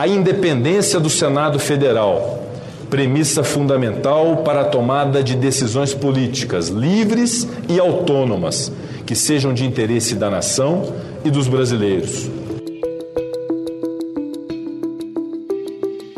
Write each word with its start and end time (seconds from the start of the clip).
A 0.00 0.08
independência 0.08 0.98
do 0.98 1.10
Senado 1.10 1.58
Federal, 1.58 2.42
premissa 2.88 3.44
fundamental 3.44 4.38
para 4.38 4.62
a 4.62 4.64
tomada 4.64 5.22
de 5.22 5.36
decisões 5.36 5.92
políticas 5.92 6.68
livres 6.68 7.46
e 7.68 7.78
autônomas, 7.78 8.72
que 9.04 9.14
sejam 9.14 9.52
de 9.52 9.66
interesse 9.66 10.14
da 10.14 10.30
nação 10.30 10.90
e 11.22 11.30
dos 11.30 11.48
brasileiros. 11.48 12.30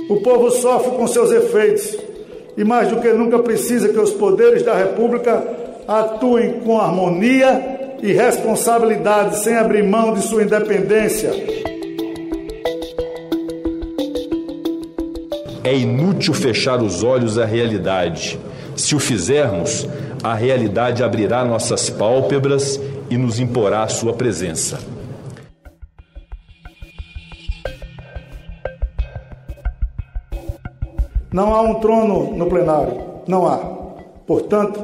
O 0.09 0.21
povo 0.23 0.53
sofre 0.53 0.93
com 0.93 1.09
seus 1.09 1.33
efeitos 1.33 1.97
e, 2.57 2.63
mais 2.63 2.87
do 2.87 3.01
que 3.01 3.13
nunca, 3.13 3.41
precisa 3.41 3.89
que 3.89 3.99
os 3.99 4.13
poderes 4.13 4.63
da 4.63 4.77
República 4.77 5.45
atuem 5.89 6.61
com 6.61 6.79
harmonia 6.79 7.97
e 8.01 8.13
responsabilidade, 8.13 9.43
sem 9.43 9.57
abrir 9.57 9.83
mão 9.83 10.15
de 10.15 10.23
sua 10.23 10.45
independência 10.45 11.62
É 15.73 15.79
inútil 15.79 16.35
fechar 16.35 16.83
os 16.83 17.03
olhos 17.03 17.39
à 17.39 17.47
realidade. 17.47 18.39
Se 18.77 18.95
o 18.95 18.99
fizermos, 18.99 19.89
a 20.23 20.35
realidade 20.35 21.03
abrirá 21.03 21.47
nossas 21.47 21.89
pálpebras 21.89 22.79
e 23.09 23.17
nos 23.17 23.41
imporá 23.41 23.89
sua 23.89 24.13
presença. 24.13 24.79
Não 31.33 31.55
há 31.55 31.63
um 31.63 31.81
trono 31.81 32.37
no 32.37 32.51
plenário, 32.51 33.01
não 33.27 33.47
há. 33.47 33.57
Portanto, 34.27 34.79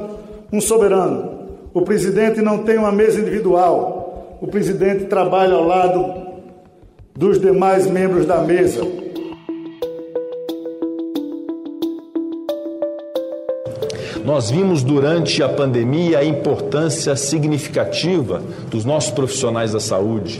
um 0.51 0.59
soberano. 0.59 1.59
O 1.71 1.83
presidente 1.83 2.41
não 2.41 2.63
tem 2.63 2.79
uma 2.79 2.91
mesa 2.91 3.19
individual. 3.19 4.39
O 4.41 4.47
presidente 4.47 5.05
trabalha 5.05 5.53
ao 5.53 5.67
lado 5.67 6.15
dos 7.15 7.39
demais 7.39 7.85
membros 7.85 8.25
da 8.25 8.41
mesa. 8.41 9.08
Nós 14.29 14.51
vimos 14.51 14.83
durante 14.83 15.41
a 15.41 15.49
pandemia 15.49 16.19
a 16.19 16.23
importância 16.23 17.15
significativa 17.15 18.43
dos 18.69 18.85
nossos 18.85 19.09
profissionais 19.09 19.73
da 19.73 19.79
saúde, 19.79 20.39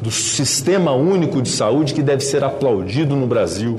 do 0.00 0.10
sistema 0.10 0.92
único 0.92 1.42
de 1.42 1.50
saúde 1.50 1.92
que 1.92 2.02
deve 2.02 2.24
ser 2.24 2.42
aplaudido 2.42 3.14
no 3.14 3.26
Brasil. 3.26 3.78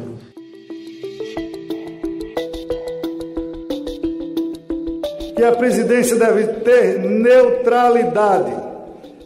Que 5.35 5.43
a 5.43 5.53
presidência 5.53 6.17
deve 6.17 6.43
ter 6.59 6.99
neutralidade, 6.99 8.53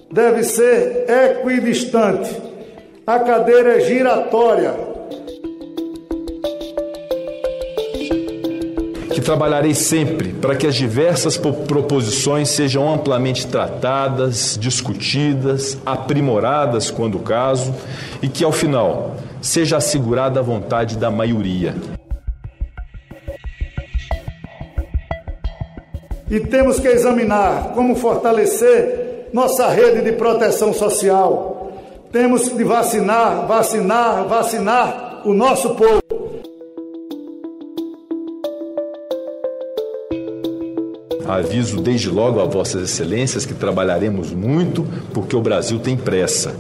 deve 0.10 0.46
ser 0.46 1.08
equidistante. 1.10 2.42
A 3.06 3.20
cadeira 3.20 3.76
é 3.76 3.82
giratória 3.82 4.89
que 9.20 9.26
trabalharei 9.26 9.76
sempre 9.76 10.30
para 10.30 10.56
que 10.56 10.66
as 10.66 10.76
diversas 10.76 11.36
proposições 11.36 12.48
sejam 12.48 12.92
amplamente 12.92 13.46
tratadas, 13.46 14.58
discutidas, 14.60 15.78
aprimoradas 15.86 16.90
quando 16.90 17.16
o 17.16 17.20
caso 17.20 17.76
e 18.22 18.30
que, 18.30 18.46
ao 18.46 18.54
final, 18.54 19.18
seja 19.42 19.76
assegurada 19.76 20.40
a 20.40 20.44
vontade 20.44 20.98
da 20.98 21.12
maioria. 21.12 21.76
E 26.32 26.40
temos 26.40 26.80
que 26.80 26.88
examinar 26.88 27.74
como 27.74 27.96
fortalecer 27.96 29.28
nossa 29.34 29.68
rede 29.68 30.02
de 30.02 30.14
proteção 30.14 30.74
social. 30.74 31.74
Temos 32.10 32.56
de 32.56 32.64
vacinar, 32.64 33.46
vacinar, 33.46 34.26
vacinar 34.28 35.22
o 35.26 35.34
nosso 35.34 35.76
povo. 35.76 36.09
Aviso 41.30 41.80
desde 41.80 42.10
logo 42.10 42.42
a 42.42 42.46
Vossas 42.46 42.82
Excelências 42.82 43.46
que 43.46 43.54
trabalharemos 43.54 44.32
muito 44.32 44.84
porque 45.14 45.36
o 45.36 45.42
Brasil 45.42 45.80
tem 45.80 45.96
pressa. 45.96 46.56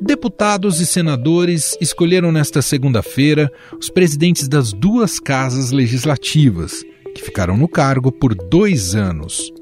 Deputados 0.00 0.80
e 0.80 0.86
senadores 0.86 1.76
escolheram 1.80 2.32
nesta 2.32 2.62
segunda-feira 2.62 3.52
os 3.78 3.88
presidentes 3.90 4.48
das 4.48 4.72
duas 4.72 5.20
casas 5.20 5.70
legislativas, 5.70 6.82
que 7.14 7.22
ficaram 7.22 7.56
no 7.56 7.68
cargo 7.68 8.10
por 8.10 8.34
dois 8.34 8.94
anos 8.94 9.52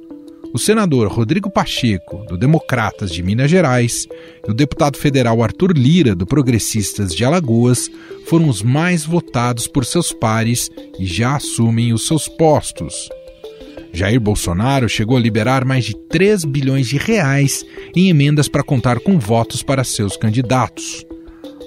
o 0.53 0.59
senador 0.59 1.09
Rodrigo 1.09 1.51
Pacheco, 1.51 2.25
do 2.27 2.39
Democratas 2.39 3.11
de 3.11 3.23
Minas 3.23 3.51
Gerais, 3.51 4.07
e 4.47 4.51
o 4.51 4.55
deputado 4.55 4.97
federal 4.97 5.43
Arthur 5.43 5.73
Lira, 5.77 6.15
do 6.15 6.27
Progressistas 6.27 7.15
de 7.15 7.25
Alagoas, 7.25 7.91
foram 8.27 8.49
os 8.49 8.63
mais 8.63 9.05
votados 9.05 9.67
por 9.67 9.85
seus 9.85 10.13
pares 10.13 10.71
e 10.99 11.07
já 11.07 11.37
assumem 11.37 11.93
os 11.93 12.07
seus 12.07 12.29
postos. 12.29 13.09
Jair 13.93 14.21
Bolsonaro 14.21 14.89
chegou 14.89 15.17
a 15.17 15.21
liberar 15.21 15.65
mais 15.65 15.85
de 15.85 15.95
3 16.09 16.45
bilhões 16.45 16.87
de 16.87 16.99
reais 16.99 17.65
em 17.97 18.09
emendas 18.09 18.49
para 18.49 18.63
contar 18.63 19.01
com 19.01 19.19
votos 19.19 19.63
para 19.63 19.83
seus 19.85 20.17
candidatos. 20.17 21.05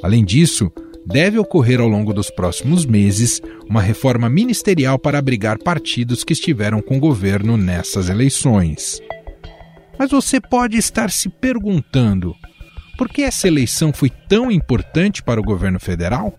Além 0.03 0.23
disso, 0.23 0.71
deve 1.05 1.37
ocorrer 1.37 1.79
ao 1.79 1.87
longo 1.87 2.13
dos 2.13 2.29
próximos 2.29 2.85
meses 2.85 3.41
uma 3.69 3.81
reforma 3.81 4.29
ministerial 4.29 4.99
para 4.99 5.19
abrigar 5.19 5.57
partidos 5.57 6.23
que 6.23 6.33
estiveram 6.33 6.81
com 6.81 6.97
o 6.97 6.99
governo 6.99 7.57
nessas 7.57 8.09
eleições. 8.09 9.01
Mas 9.97 10.11
você 10.11 10.39
pode 10.39 10.77
estar 10.77 11.09
se 11.09 11.29
perguntando: 11.29 12.35
por 12.97 13.09
que 13.09 13.21
essa 13.21 13.47
eleição 13.47 13.91
foi 13.93 14.09
tão 14.09 14.51
importante 14.51 15.23
para 15.23 15.39
o 15.39 15.43
governo 15.43 15.79
federal? 15.79 16.37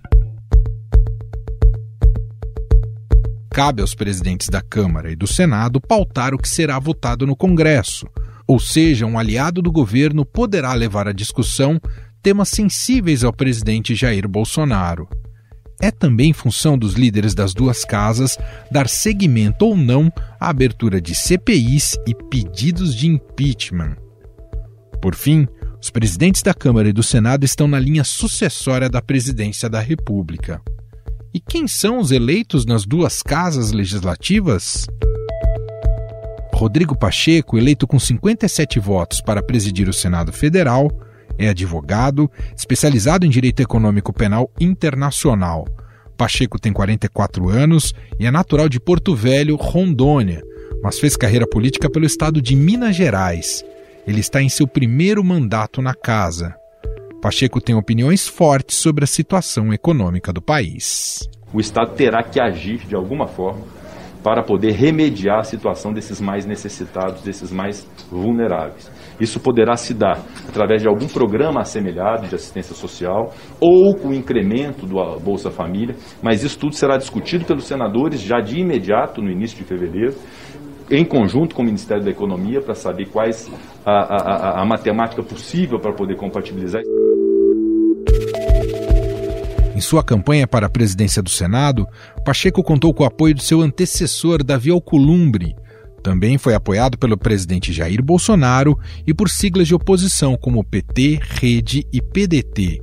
Cabe 3.51 3.83
aos 3.83 3.95
presidentes 3.95 4.49
da 4.49 4.63
Câmara 4.63 5.13
e 5.13 5.17
do 5.17 5.27
Senado 5.27 5.79
pautar 5.79 6.33
o 6.33 6.39
que 6.39 6.49
será 6.49 6.79
votado 6.79 7.27
no 7.27 7.37
Congresso, 7.37 8.07
ou 8.47 8.59
seja, 8.59 9.05
um 9.05 9.19
aliado 9.19 9.61
do 9.61 9.71
governo 9.71 10.25
poderá 10.25 10.73
levar 10.73 11.07
à 11.07 11.13
discussão 11.13 11.79
temas 12.23 12.49
sensíveis 12.49 13.25
ao 13.25 13.33
presidente 13.33 13.95
Jair 13.95 14.29
Bolsonaro. 14.29 15.09
É 15.81 15.91
também 15.91 16.33
função 16.33 16.79
dos 16.79 16.95
líderes 16.95 17.35
das 17.35 17.53
duas 17.53 17.85
casas 17.85 18.39
dar 18.71 18.89
seguimento 18.89 19.67
ou 19.67 19.77
não 19.77 20.13
à 20.39 20.49
abertura 20.49 21.01
de 21.01 21.15
CPIs 21.15 21.99
e 22.07 22.15
pedidos 22.15 22.95
de 22.95 23.09
impeachment. 23.09 23.97
Por 25.01 25.17
fim, 25.17 25.49
os 25.81 25.91
presidentes 25.91 26.43
da 26.43 26.55
Câmara 26.55 26.89
e 26.89 26.93
do 26.93 27.03
Senado 27.03 27.45
estão 27.45 27.67
na 27.67 27.81
linha 27.81 28.05
sucessória 28.05 28.89
da 28.89 29.03
presidência 29.03 29.69
da 29.69 29.81
República. 29.81 30.63
E 31.35 31.41
quem 31.41 31.67
são 31.67 31.99
os 31.99 32.13
eleitos 32.13 32.65
nas 32.65 32.85
duas 32.85 33.21
casas 33.21 33.73
legislativas? 33.73 34.87
Rodrigo 36.55 36.97
Pacheco, 36.97 37.59
eleito 37.59 37.89
com 37.89 37.99
57 37.99 38.79
votos 38.79 39.21
para 39.21 39.43
presidir 39.43 39.89
o 39.89 39.93
Senado 39.93 40.33
Federal, 40.33 40.89
é 41.39 41.49
advogado, 41.49 42.31
especializado 42.57 43.27
em 43.27 43.31
direito 43.31 43.61
econômico 43.61 44.13
penal 44.13 44.51
internacional. 44.61 45.67
Pacheco 46.17 46.59
tem 46.59 46.73
44 46.73 47.49
anos 47.49 47.95
e 48.19 48.27
é 48.27 48.31
natural 48.31 48.69
de 48.69 48.79
Porto 48.79 49.15
Velho, 49.15 49.57
Rondônia, 49.57 50.43
mas 50.83 50.99
fez 50.99 51.17
carreira 51.17 51.47
política 51.47 51.91
pelo 51.91 52.07
estado 52.07 52.41
de 52.41 52.55
Minas 52.55 52.95
Gerais. 52.95 53.65
Ele 54.07 54.21
está 54.21 54.43
em 54.43 54.49
seu 54.49 54.67
primeiro 54.67 55.23
mandato 55.23 55.81
na 55.81 55.95
casa. 55.95 56.55
Pacheco 57.21 57.61
tem 57.61 57.75
opiniões 57.75 58.27
fortes 58.27 58.77
sobre 58.77 59.05
a 59.05 59.07
situação 59.07 59.73
econômica 59.73 60.33
do 60.33 60.43
país. 60.43 61.29
O 61.53 61.61
Estado 61.61 61.95
terá 61.95 62.23
que 62.23 62.41
agir 62.41 62.79
de 62.79 62.95
alguma 62.95 63.29
forma 63.29 63.63
para 64.23 64.43
poder 64.43 64.73
remediar 64.73 65.41
a 65.41 65.45
situação 65.45 65.93
desses 65.93 66.21
mais 66.21 66.47
necessitados, 66.47 67.23
desses 67.23 67.51
mais 67.51 67.87
vulneráveis. 68.11 68.91
Isso 69.21 69.41
poderá 69.41 69.77
se 69.77 69.95
dar 69.95 70.21
através 70.49 70.83
de 70.83 70.89
algum 70.89 71.07
programa 71.07 71.61
assemelhado 71.61 72.27
de 72.29 72.35
assistência 72.35 72.75
social 72.75 73.33
ou 73.61 73.95
com 73.95 74.09
o 74.09 74.15
incremento 74.15 74.87
do 74.87 74.97
Bolsa 75.21 75.51
Família, 75.51 75.95
mas 76.23 76.43
isso 76.43 76.59
tudo 76.59 76.75
será 76.75 76.97
discutido 76.97 77.45
pelos 77.45 77.65
senadores 77.65 78.21
já 78.21 78.41
de 78.41 78.59
imediato, 78.59 79.21
no 79.21 79.31
início 79.31 79.57
de 79.57 79.65
fevereiro, 79.65 80.15
em 80.91 81.05
conjunto 81.05 81.55
com 81.55 81.63
o 81.63 81.65
Ministério 81.65 82.05
da 82.05 82.11
Economia, 82.11 82.61
para 82.61 82.75
saber 82.75 83.07
quais 83.07 83.51
a, 83.85 83.93
a, 83.93 84.63
a, 84.63 84.67
matemática 84.67 85.23
possível 85.23 85.79
para 85.79 85.93
poder 85.93 86.17
compatibilizar. 86.17 86.83
Em 89.75 89.81
sua 89.81 90.05
campanha 90.05 90.47
para 90.47 90.67
a 90.67 90.71
presidência 90.71 91.23
do 91.23 91.31
Senado, 91.31 91.87
Pacheco 92.25 92.63
contou 92.63 92.93
com 92.93 93.05
o 93.05 93.07
apoio 93.07 93.35
do 93.35 93.43
seu 93.43 93.63
antecessor, 93.63 94.45
Davi 94.45 94.71
Alcolumbre. 94.71 95.57
Também 96.03 96.37
foi 96.37 96.55
apoiado 96.55 96.99
pelo 96.99 97.17
presidente 97.17 97.73
Jair 97.73 98.03
Bolsonaro 98.03 98.77
e 99.07 99.15
por 99.15 99.31
siglas 99.31 99.69
de 99.69 99.75
oposição 99.75 100.37
como 100.37 100.65
PT, 100.65 101.21
Rede 101.23 101.87
e 101.93 102.03
PDT. 102.03 102.81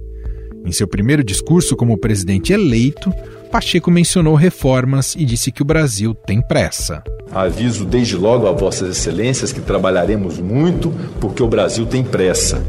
Em 0.65 0.71
seu 0.71 0.87
primeiro 0.87 1.23
discurso 1.23 1.75
como 1.75 1.97
presidente 1.97 2.53
eleito, 2.53 3.13
Pacheco 3.51 3.89
mencionou 3.89 4.35
reformas 4.35 5.15
e 5.15 5.25
disse 5.25 5.51
que 5.51 5.61
o 5.61 5.65
Brasil 5.65 6.13
tem 6.13 6.41
pressa. 6.41 7.03
Aviso 7.31 7.85
desde 7.85 8.15
logo 8.15 8.47
a 8.47 8.51
Vossas 8.51 8.97
Excelências 8.97 9.51
que 9.51 9.61
trabalharemos 9.61 10.39
muito 10.39 10.91
porque 11.19 11.43
o 11.43 11.47
Brasil 11.47 11.85
tem 11.85 12.03
pressa. 12.03 12.63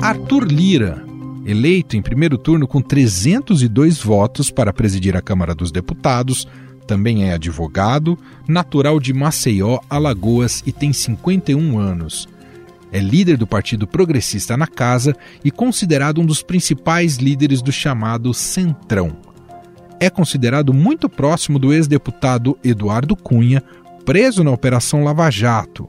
Arthur 0.00 0.44
Lira, 0.44 1.04
eleito 1.50 1.96
em 1.96 2.02
primeiro 2.02 2.38
turno 2.38 2.66
com 2.66 2.80
302 2.80 4.00
votos 4.00 4.50
para 4.50 4.72
presidir 4.72 5.16
a 5.16 5.20
Câmara 5.20 5.54
dos 5.54 5.72
Deputados, 5.72 6.46
também 6.86 7.28
é 7.28 7.34
advogado, 7.34 8.18
natural 8.48 8.98
de 8.98 9.12
Maceió, 9.12 9.80
Alagoas 9.88 10.62
e 10.66 10.72
tem 10.72 10.92
51 10.92 11.78
anos. 11.78 12.28
É 12.92 12.98
líder 12.98 13.36
do 13.36 13.46
Partido 13.46 13.86
Progressista 13.86 14.56
na 14.56 14.66
Casa 14.66 15.16
e 15.44 15.50
considerado 15.50 16.20
um 16.20 16.26
dos 16.26 16.42
principais 16.42 17.16
líderes 17.16 17.62
do 17.62 17.70
chamado 17.70 18.34
Centrão. 18.34 19.16
É 20.00 20.10
considerado 20.10 20.72
muito 20.72 21.08
próximo 21.08 21.58
do 21.58 21.72
ex-deputado 21.72 22.58
Eduardo 22.64 23.14
Cunha, 23.14 23.62
preso 24.04 24.42
na 24.42 24.50
Operação 24.50 25.04
Lava 25.04 25.30
Jato. 25.30 25.88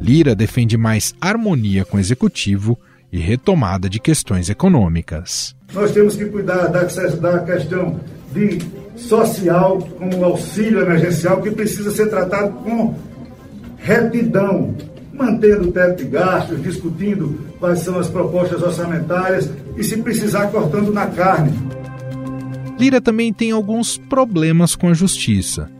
Lira 0.00 0.34
defende 0.34 0.76
mais 0.78 1.14
harmonia 1.20 1.84
com 1.84 1.96
o 1.96 2.00
executivo 2.00 2.78
e 3.12 3.18
retomada 3.18 3.88
de 3.88 3.98
questões 3.98 4.48
econômicas. 4.48 5.56
Nós 5.72 5.92
temos 5.92 6.16
que 6.16 6.26
cuidar 6.26 6.66
da, 6.68 6.82
da 6.82 7.38
questão 7.40 8.00
de 8.32 8.58
social, 8.96 9.78
como 9.98 10.18
o 10.18 10.24
auxílio 10.24 10.80
emergencial, 10.80 11.40
que 11.40 11.50
precisa 11.50 11.90
ser 11.90 12.08
tratado 12.08 12.52
com 12.58 12.94
retidão, 13.78 14.74
mantendo 15.12 15.68
o 15.68 15.72
teto 15.72 16.02
de 16.02 16.10
gastos, 16.10 16.62
discutindo 16.62 17.40
quais 17.58 17.80
são 17.80 17.98
as 17.98 18.08
propostas 18.08 18.62
orçamentárias 18.62 19.50
e, 19.76 19.84
se 19.84 19.96
precisar, 19.98 20.48
cortando 20.48 20.92
na 20.92 21.06
carne. 21.06 21.52
Lira 22.78 23.00
também 23.00 23.32
tem 23.32 23.50
alguns 23.50 23.98
problemas 23.98 24.76
com 24.76 24.88
a 24.88 24.94
justiça. 24.94 25.70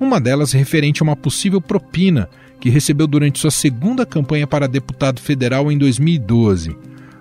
Uma 0.00 0.20
delas 0.20 0.52
referente 0.52 1.02
a 1.02 1.04
uma 1.04 1.16
possível 1.16 1.60
propina 1.60 2.28
que 2.60 2.70
recebeu 2.70 3.06
durante 3.06 3.38
sua 3.38 3.50
segunda 3.50 4.04
campanha 4.04 4.46
para 4.46 4.66
deputado 4.66 5.20
federal 5.20 5.70
em 5.70 5.78
2012. 5.78 6.76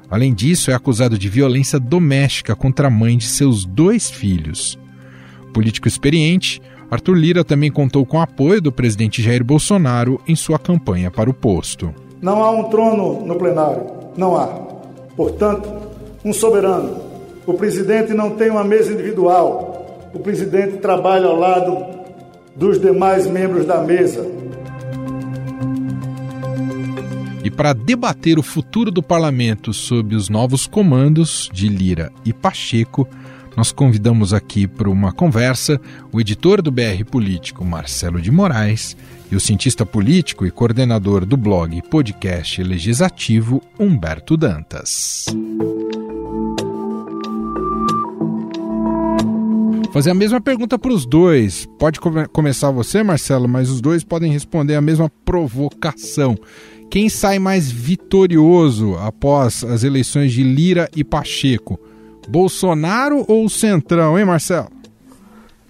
Além 0.09 0.33
disso, 0.33 0.71
é 0.71 0.73
acusado 0.73 1.17
de 1.17 1.27
violência 1.27 1.79
doméstica 1.79 2.55
contra 2.55 2.87
a 2.87 2.91
mãe 2.91 3.17
de 3.17 3.25
seus 3.25 3.65
dois 3.65 4.09
filhos. 4.09 4.79
Político 5.53 5.87
experiente, 5.87 6.61
Arthur 6.89 7.15
Lira 7.15 7.43
também 7.43 7.69
contou 7.69 8.05
com 8.05 8.17
o 8.17 8.21
apoio 8.21 8.61
do 8.61 8.71
presidente 8.71 9.21
Jair 9.21 9.43
Bolsonaro 9.43 10.21
em 10.27 10.35
sua 10.35 10.57
campanha 10.57 11.11
para 11.11 11.29
o 11.29 11.33
posto. 11.33 11.93
Não 12.21 12.41
há 12.41 12.51
um 12.51 12.69
trono 12.69 13.25
no 13.25 13.35
plenário, 13.35 13.83
não 14.15 14.37
há. 14.37 14.47
Portanto, 15.15 15.69
um 16.23 16.31
soberano. 16.31 17.01
O 17.45 17.53
presidente 17.53 18.13
não 18.13 18.31
tem 18.31 18.49
uma 18.49 18.63
mesa 18.63 18.93
individual. 18.93 20.09
O 20.13 20.19
presidente 20.19 20.77
trabalha 20.77 21.27
ao 21.27 21.37
lado 21.37 21.85
dos 22.55 22.79
demais 22.79 23.27
membros 23.27 23.65
da 23.65 23.81
mesa. 23.81 24.25
Para 27.57 27.73
debater 27.73 28.37
o 28.37 28.43
futuro 28.43 28.91
do 28.91 29.01
parlamento 29.01 29.73
sob 29.73 30.15
os 30.15 30.29
novos 30.29 30.67
comandos 30.67 31.49
de 31.51 31.67
Lira 31.67 32.13
e 32.23 32.31
Pacheco, 32.31 33.09
nós 33.55 33.71
convidamos 33.71 34.31
aqui 34.31 34.67
para 34.67 34.87
uma 34.87 35.11
conversa 35.11 35.81
o 36.11 36.21
editor 36.21 36.61
do 36.61 36.69
BR 36.69 37.03
Político, 37.09 37.65
Marcelo 37.65 38.21
de 38.21 38.29
Moraes, 38.29 38.95
e 39.31 39.35
o 39.35 39.39
cientista 39.39 39.83
político 39.83 40.45
e 40.45 40.51
coordenador 40.51 41.25
do 41.25 41.35
blog 41.35 41.81
Podcast 41.89 42.61
Legislativo, 42.61 43.59
Humberto 43.79 44.37
Dantas. 44.37 45.25
Fazer 49.91 50.11
a 50.11 50.13
mesma 50.13 50.39
pergunta 50.39 50.77
para 50.77 50.93
os 50.93 51.07
dois. 51.07 51.67
Pode 51.79 51.99
come 51.99 52.27
começar 52.27 52.69
você, 52.69 53.01
Marcelo, 53.01 53.47
mas 53.47 53.67
os 53.67 53.81
dois 53.81 54.03
podem 54.03 54.31
responder 54.31 54.75
a 54.75 54.81
mesma 54.81 55.09
provocação. 55.25 56.37
Quem 56.89 57.09
sai 57.09 57.37
mais 57.37 57.69
vitorioso 57.69 58.95
após 58.95 59.63
as 59.63 59.83
eleições 59.83 60.31
de 60.31 60.41
Lira 60.41 60.89
e 60.95 61.03
Pacheco? 61.03 61.77
Bolsonaro 62.29 63.25
ou 63.27 63.45
o 63.45 63.49
Centrão, 63.49 64.17
hein, 64.17 64.23
Marcelo? 64.23 64.69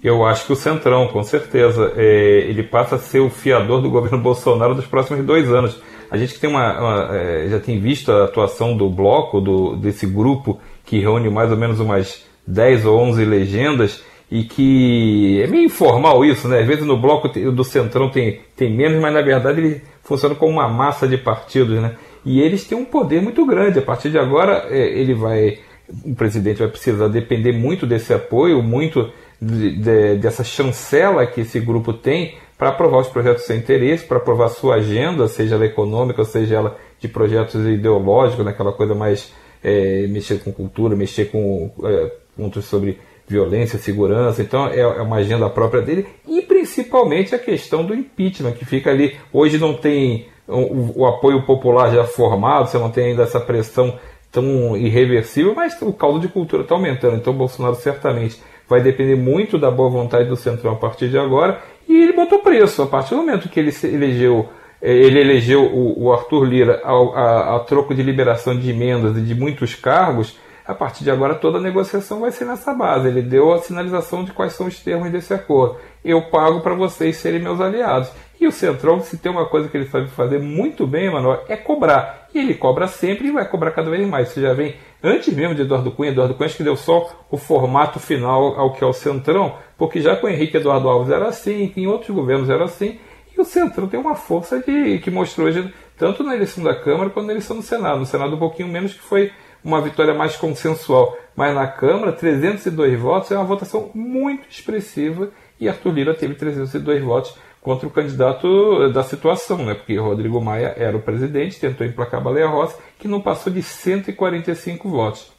Eu 0.04 0.24
acho 0.24 0.46
que 0.46 0.54
o 0.54 0.56
Centrão, 0.56 1.08
com 1.08 1.24
certeza. 1.24 1.92
É, 1.96 2.46
ele 2.48 2.62
passa 2.62 2.96
a 2.96 3.00
ser 3.00 3.20
o 3.20 3.32
fiador 3.32 3.82
do 3.82 3.90
governo 3.90 4.20
Bolsonaro 4.22 4.76
dos 4.76 4.86
próximos 4.86 5.26
dois 5.26 5.52
anos. 5.52 5.82
A 6.10 6.18
gente 6.18 6.36
que 6.36 6.40
tem 6.40 6.50
uma, 6.50 6.80
uma 6.80 7.18
é, 7.18 7.48
já 7.50 7.60
tem 7.60 7.80
visto 7.80 8.12
a 8.12 8.26
atuação 8.26 8.78
do 8.78 8.88
bloco, 8.90 9.42
do, 9.42 9.76
desse 9.76 10.06
grupo 10.06 10.60
que 10.86 11.00
reúne 11.00 11.30
mais 11.30 11.52
ou 11.52 11.58
menos 11.58 11.80
umas 11.80 12.24
10 12.46 12.86
ou 12.86 13.00
11 13.00 13.26
legendas 13.26 14.02
e 14.32 14.44
que 14.44 15.42
é 15.42 15.48
meio 15.48 15.66
informal 15.66 16.24
isso, 16.24 16.48
né? 16.48 16.60
Às 16.60 16.68
vezes 16.68 16.86
no 16.86 16.98
bloco 16.98 17.28
do 17.28 17.64
Centrão 17.64 18.10
tem, 18.10 18.42
tem 18.56 18.74
menos, 18.74 19.02
mas 19.02 19.14
na 19.14 19.22
verdade 19.22 19.60
ele 19.60 19.82
funciona 20.08 20.34
como 20.34 20.54
uma 20.54 20.70
massa 20.70 21.08
de 21.08 21.18
partidos, 21.18 21.82
né? 21.82 21.96
E 22.26 22.42
eles 22.42 22.66
têm 22.66 22.78
um 22.78 22.86
poder 22.86 23.22
muito 23.22 23.46
grande. 23.46 23.80
A 23.80 23.82
partir 23.82 24.10
de 24.10 24.18
agora, 24.18 24.66
é, 24.70 24.78
ele 24.78 25.14
vai, 25.14 25.60
o 26.06 26.16
presidente 26.16 26.60
vai 26.60 26.70
precisar 26.70 27.10
depender 27.10 27.52
muito 27.52 27.86
desse 27.86 28.14
apoio, 28.14 28.64
muito 28.64 29.12
de, 29.42 29.76
de, 29.76 30.16
dessa 30.16 30.44
chancela 30.44 31.28
que 31.28 31.42
esse 31.42 31.60
grupo 31.60 31.94
tem 31.94 32.36
para 32.58 32.70
aprovar 32.70 33.02
os 33.02 33.08
projetos 33.08 33.44
sem 33.44 33.60
interesse, 33.60 34.06
para 34.06 34.18
aprovar 34.18 34.50
sua 34.50 34.76
agenda, 34.76 35.28
seja 35.28 35.56
ela 35.56 35.66
econômica, 35.66 36.24
seja 36.24 36.56
ela 36.56 36.78
de 37.00 37.08
projetos 37.08 37.66
ideológicos, 37.66 38.44
naquela 38.44 38.72
coisa 38.72 38.96
mais 38.96 39.32
é, 39.64 40.08
mexer 40.08 40.40
com 40.40 40.52
cultura, 40.52 40.96
mexer 40.96 41.26
com 41.26 41.70
é, 41.84 42.12
pontos 42.36 42.66
sobre 42.66 42.98
violência, 43.28 43.78
segurança. 43.78 44.42
Então 44.42 44.68
é, 44.68 44.80
é 44.80 45.02
uma 45.02 45.18
agenda 45.18 45.50
própria 45.50 45.82
dele 45.82 46.08
e 46.28 46.42
principalmente 46.78 47.34
a 47.34 47.40
questão 47.40 47.84
do 47.84 47.96
impeachment, 47.96 48.52
que 48.52 48.66
fica 48.66 48.92
ali. 48.92 49.18
Hoje 49.34 49.58
não 49.58 49.74
tem 49.74 50.28
o, 50.48 51.02
o 51.02 51.06
apoio 51.08 51.42
popular 51.44 51.92
já 51.92 52.04
formado, 52.04 52.68
você 52.68 52.78
não 52.78 52.92
tem 52.92 53.08
ainda 53.08 53.24
essa 53.24 53.40
pressão 53.40 53.98
tão 54.32 54.78
irreversível, 54.78 55.56
mas 55.56 55.82
o 55.82 55.92
caldo 55.92 56.20
de 56.20 56.28
cultura 56.28 56.62
está 56.62 56.76
aumentando. 56.76 57.16
Então 57.16 57.34
Bolsonaro 57.34 57.76
certamente 57.76 58.40
vai 58.70 58.82
depender 58.82 59.16
muito 59.16 59.58
da 59.58 59.72
boa 59.72 59.90
vontade 59.90 60.30
do 60.30 60.36
Centrão 60.36 60.74
a 60.74 60.76
partir 60.76 61.10
de 61.10 61.18
agora. 61.18 61.60
E 61.90 62.04
ele 62.04 62.14
botou 62.14 62.40
preço. 62.40 62.84
A 62.84 62.88
partir 62.88 63.16
do 63.16 63.18
momento 63.18 63.50
que 63.50 63.60
ele 63.60 63.74
elegeu, 63.84 64.50
eh, 64.80 64.94
ele 64.94 65.20
elegeu 65.20 65.64
o, 65.64 66.04
o 66.04 66.14
Arthur 66.14 66.44
Lira 66.44 66.82
a, 66.84 66.92
a, 66.92 67.56
a 67.56 67.60
troco 67.62 67.96
de 67.96 68.04
liberação 68.04 68.56
de 68.56 68.70
emendas 68.70 69.18
e 69.18 69.22
de 69.22 69.34
muitos 69.34 69.74
cargos, 69.74 70.38
a 70.68 70.74
partir 70.74 71.06
de 71.06 71.10
agora 71.10 71.34
toda 71.34 71.58
a 71.58 71.62
negociação 71.62 72.20
vai 72.20 72.32
ser 72.32 72.46
nessa 72.46 72.74
base. 72.74 73.08
Ele 73.08 73.22
deu 73.22 73.54
a 73.54 73.60
sinalização 73.60 74.26
de 74.26 74.34
quais 74.34 74.54
são 74.54 74.68
os 74.68 74.80
termos 74.80 75.10
desse 75.10 75.34
acordo. 75.34 75.78
Eu 76.04 76.24
pago 76.24 76.60
para 76.60 76.76
vocês 76.76 77.16
serem 77.18 77.40
meus 77.40 77.62
aliados. 77.62 78.10
E 78.40 78.46
o 78.46 78.52
Centrão, 78.52 79.00
se 79.00 79.18
tem 79.18 79.32
uma 79.32 79.46
coisa 79.46 79.70
que 79.70 79.78
ele 79.78 79.88
sabe 79.88 80.10
fazer 80.10 80.40
muito 80.40 80.86
bem, 80.86 81.06
Emanuel, 81.06 81.44
é 81.48 81.56
cobrar. 81.56 82.28
E 82.34 82.40
ele 82.40 82.54
cobra 82.54 82.88
sempre 82.88 83.30
e 83.30 83.32
vai 83.32 83.48
cobrar 83.48 83.72
cada 83.72 83.90
vez 83.90 84.06
mais. 84.08 84.28
Você 84.28 84.42
já 84.42 84.54
vem 84.54 84.76
antes 85.02 85.34
mesmo 85.34 85.56
de 85.56 85.62
Eduardo 85.62 85.90
Cunha, 85.90 86.12
Eduardo 86.12 86.36
Cunha 86.36 86.48
acho 86.48 86.58
que 86.58 86.64
deu 86.64 86.76
só 86.76 87.10
o 87.32 87.38
formato 87.38 88.00
final 88.00 88.60
ao 88.60 88.74
que 88.74 88.84
é 88.84 88.88
o 88.88 88.94
Centrão, 88.94 89.56
porque 89.78 90.02
já 90.02 90.16
com 90.16 90.28
Henrique 90.28 90.58
Eduardo 90.58 90.90
Alves 90.90 91.12
era 91.12 91.28
assim, 91.28 91.72
em 91.76 91.88
outros 91.88 92.10
governos 92.10 92.50
era 92.50 92.66
assim, 92.66 93.00
e 93.36 93.40
o 93.40 93.46
Centrão 93.46 93.88
tem 93.88 94.00
uma 94.00 94.16
força 94.16 94.60
de, 94.60 95.00
que 95.00 95.12
mostrou 95.12 95.48
hoje, 95.48 95.72
tanto 95.98 96.24
na 96.24 96.36
eleição 96.36 96.64
da 96.64 96.76
Câmara 96.76 97.10
quanto 97.10 97.28
na 97.28 97.34
eleição 97.34 97.56
do 97.56 97.62
Senado. 97.62 98.00
No 98.00 98.06
Senado 98.06 98.36
um 98.36 98.40
pouquinho 98.40 98.68
menos, 98.68 98.94
que 98.94 99.02
foi 99.02 99.32
uma 99.64 99.82
vitória 99.82 100.14
mais 100.14 100.36
consensual. 100.36 101.18
Mas 101.36 101.54
na 101.54 101.68
Câmara, 101.68 102.12
302 102.12 103.00
votos 103.00 103.32
é 103.32 103.36
uma 103.36 103.46
votação 103.46 103.92
muito 103.94 104.50
expressiva 104.50 105.30
e 105.60 105.68
Arthur 105.68 105.94
Lira 105.94 106.14
teve 106.14 106.36
302 106.36 107.04
votos 107.04 107.36
contra 107.62 107.88
o 107.88 107.92
candidato 107.92 108.90
da 108.94 109.04
situação, 109.04 109.66
né? 109.66 109.74
porque 109.74 109.98
Rodrigo 109.98 110.40
Maia 110.40 110.74
era 110.78 110.96
o 110.96 111.02
presidente, 111.02 111.60
tentou 111.60 111.86
emplacar 111.86 112.24
Baleia 112.24 112.48
Rossi, 112.48 112.78
que 112.98 113.08
não 113.08 113.20
passou 113.20 113.52
de 113.52 113.62
145 113.62 114.90
votos. 114.90 115.32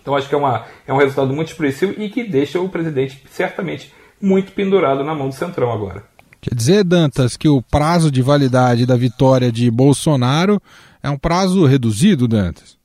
Então 0.00 0.14
acho 0.14 0.28
que 0.28 0.34
é, 0.34 0.38
uma, 0.38 0.64
é 0.86 0.92
um 0.92 0.96
resultado 0.96 1.32
muito 1.32 1.48
expressivo 1.48 1.94
e 2.00 2.08
que 2.08 2.24
deixa 2.24 2.60
o 2.60 2.68
presidente 2.68 3.22
certamente 3.30 3.92
muito 4.20 4.52
pendurado 4.52 5.04
na 5.04 5.14
mão 5.14 5.28
do 5.28 5.34
Centrão 5.34 5.70
agora. 5.70 6.02
Quer 6.40 6.54
dizer, 6.54 6.84
Dantas, 6.84 7.36
que 7.36 7.48
o 7.48 7.60
prazo 7.60 8.10
de 8.10 8.22
validade 8.22 8.86
da 8.86 8.96
vitória 8.96 9.50
de 9.50 9.70
Bolsonaro 9.70 10.62
é 11.02 11.10
um 11.10 11.18
prazo 11.18 11.66
reduzido, 11.66 12.28
Dantas? 12.28 12.75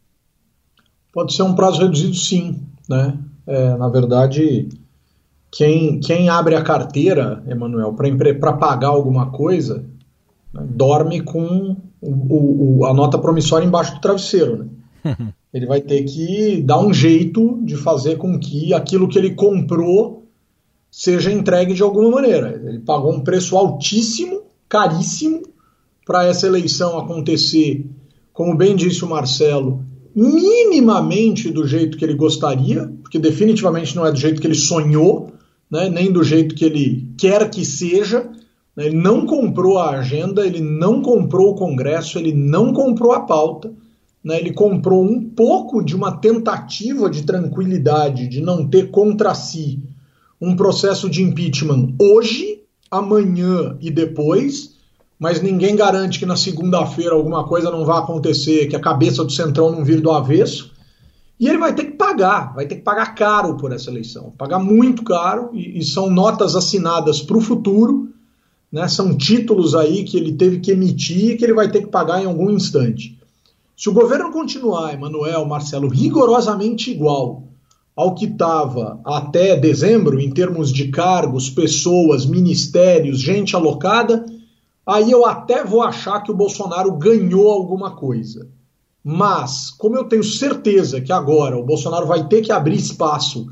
Pode 1.13 1.33
ser 1.33 1.43
um 1.43 1.55
prazo 1.55 1.81
reduzido, 1.81 2.15
sim. 2.15 2.61
Né? 2.89 3.17
É, 3.45 3.75
na 3.75 3.89
verdade, 3.89 4.69
quem, 5.49 5.99
quem 5.99 6.29
abre 6.29 6.55
a 6.55 6.61
carteira, 6.61 7.43
Emanuel, 7.47 7.93
para 8.39 8.53
pagar 8.53 8.89
alguma 8.89 9.31
coisa, 9.31 9.83
né, 10.53 10.65
dorme 10.69 11.21
com 11.21 11.75
o, 12.01 12.79
o, 12.79 12.85
a 12.85 12.93
nota 12.93 13.17
promissória 13.17 13.65
embaixo 13.65 13.95
do 13.95 14.01
travesseiro. 14.01 14.69
Né? 15.03 15.33
ele 15.53 15.65
vai 15.65 15.81
ter 15.81 16.03
que 16.03 16.61
dar 16.61 16.79
um 16.79 16.93
jeito 16.93 17.59
de 17.63 17.75
fazer 17.75 18.17
com 18.17 18.39
que 18.39 18.73
aquilo 18.73 19.07
que 19.07 19.19
ele 19.19 19.35
comprou 19.35 20.25
seja 20.89 21.31
entregue 21.31 21.73
de 21.73 21.83
alguma 21.83 22.09
maneira. 22.09 22.61
Ele 22.65 22.79
pagou 22.79 23.13
um 23.13 23.21
preço 23.21 23.57
altíssimo, 23.57 24.43
caríssimo, 24.67 25.41
para 26.05 26.25
essa 26.25 26.47
eleição 26.47 26.97
acontecer, 26.97 27.85
como 28.33 28.55
bem 28.55 28.75
disse 28.75 29.03
o 29.05 29.09
Marcelo, 29.09 29.85
minimamente 30.15 31.49
do 31.49 31.67
jeito 31.67 31.97
que 31.97 32.05
ele 32.05 32.15
gostaria, 32.15 32.91
porque 33.01 33.19
definitivamente 33.19 33.95
não 33.95 34.05
é 34.05 34.11
do 34.11 34.17
jeito 34.17 34.41
que 34.41 34.47
ele 34.47 34.55
sonhou, 34.55 35.31
né, 35.69 35.89
nem 35.89 36.11
do 36.11 36.23
jeito 36.23 36.55
que 36.55 36.65
ele 36.65 37.07
quer 37.17 37.49
que 37.49 37.63
seja. 37.65 38.29
Né, 38.75 38.87
ele 38.87 38.97
não 38.97 39.25
comprou 39.25 39.77
a 39.77 39.91
agenda, 39.91 40.45
ele 40.45 40.61
não 40.61 41.01
comprou 41.01 41.51
o 41.51 41.55
Congresso, 41.55 42.19
ele 42.19 42.33
não 42.33 42.73
comprou 42.73 43.13
a 43.13 43.21
pauta. 43.21 43.73
Né, 44.23 44.39
ele 44.39 44.53
comprou 44.53 45.03
um 45.03 45.21
pouco 45.29 45.83
de 45.83 45.95
uma 45.95 46.11
tentativa 46.17 47.09
de 47.09 47.23
tranquilidade, 47.23 48.27
de 48.27 48.41
não 48.41 48.67
ter 48.67 48.91
contra 48.91 49.33
si 49.33 49.81
um 50.39 50.55
processo 50.55 51.09
de 51.09 51.21
impeachment 51.21 51.95
hoje, 51.99 52.61
amanhã 52.89 53.77
e 53.79 53.91
depois, 53.91 54.70
mas 55.21 55.39
ninguém 55.39 55.75
garante 55.75 56.17
que 56.17 56.25
na 56.25 56.35
segunda-feira 56.35 57.13
alguma 57.13 57.43
coisa 57.43 57.69
não 57.69 57.85
vá 57.85 57.99
acontecer, 57.99 58.65
que 58.65 58.75
a 58.75 58.79
cabeça 58.79 59.23
do 59.23 59.31
Centrão 59.31 59.71
não 59.71 59.85
vire 59.85 60.01
do 60.01 60.09
avesso. 60.09 60.71
E 61.39 61.47
ele 61.47 61.59
vai 61.59 61.75
ter 61.75 61.85
que 61.85 61.91
pagar, 61.91 62.55
vai 62.55 62.65
ter 62.65 62.77
que 62.77 62.81
pagar 62.81 63.13
caro 63.13 63.55
por 63.55 63.71
essa 63.71 63.91
eleição, 63.91 64.33
pagar 64.35 64.57
muito 64.57 65.03
caro, 65.03 65.51
e, 65.53 65.77
e 65.77 65.85
são 65.85 66.09
notas 66.09 66.55
assinadas 66.55 67.21
para 67.21 67.37
o 67.37 67.41
futuro, 67.41 68.09
né? 68.71 68.87
são 68.87 69.15
títulos 69.15 69.75
aí 69.75 70.03
que 70.05 70.17
ele 70.17 70.33
teve 70.33 70.59
que 70.59 70.71
emitir 70.71 71.33
e 71.33 71.37
que 71.37 71.45
ele 71.45 71.53
vai 71.53 71.69
ter 71.69 71.81
que 71.81 71.91
pagar 71.91 72.23
em 72.23 72.25
algum 72.25 72.49
instante. 72.49 73.15
Se 73.77 73.89
o 73.89 73.93
governo 73.93 74.31
continuar, 74.31 74.91
Emanuel, 74.91 75.45
Marcelo, 75.45 75.87
rigorosamente 75.87 76.89
igual 76.89 77.43
ao 77.95 78.15
que 78.15 78.25
estava 78.25 78.99
até 79.05 79.55
dezembro, 79.55 80.19
em 80.19 80.31
termos 80.31 80.73
de 80.73 80.87
cargos, 80.87 81.47
pessoas, 81.47 82.25
ministérios, 82.25 83.19
gente 83.19 83.55
alocada, 83.55 84.25
aí 84.85 85.11
eu 85.11 85.25
até 85.25 85.63
vou 85.63 85.81
achar 85.81 86.21
que 86.21 86.31
o 86.31 86.35
Bolsonaro 86.35 86.91
ganhou 86.93 87.49
alguma 87.49 87.91
coisa. 87.91 88.47
Mas, 89.03 89.71
como 89.71 89.95
eu 89.95 90.03
tenho 90.03 90.23
certeza 90.23 91.01
que 91.01 91.11
agora 91.11 91.57
o 91.57 91.65
Bolsonaro 91.65 92.05
vai 92.05 92.27
ter 92.27 92.41
que 92.41 92.51
abrir 92.51 92.75
espaço 92.75 93.47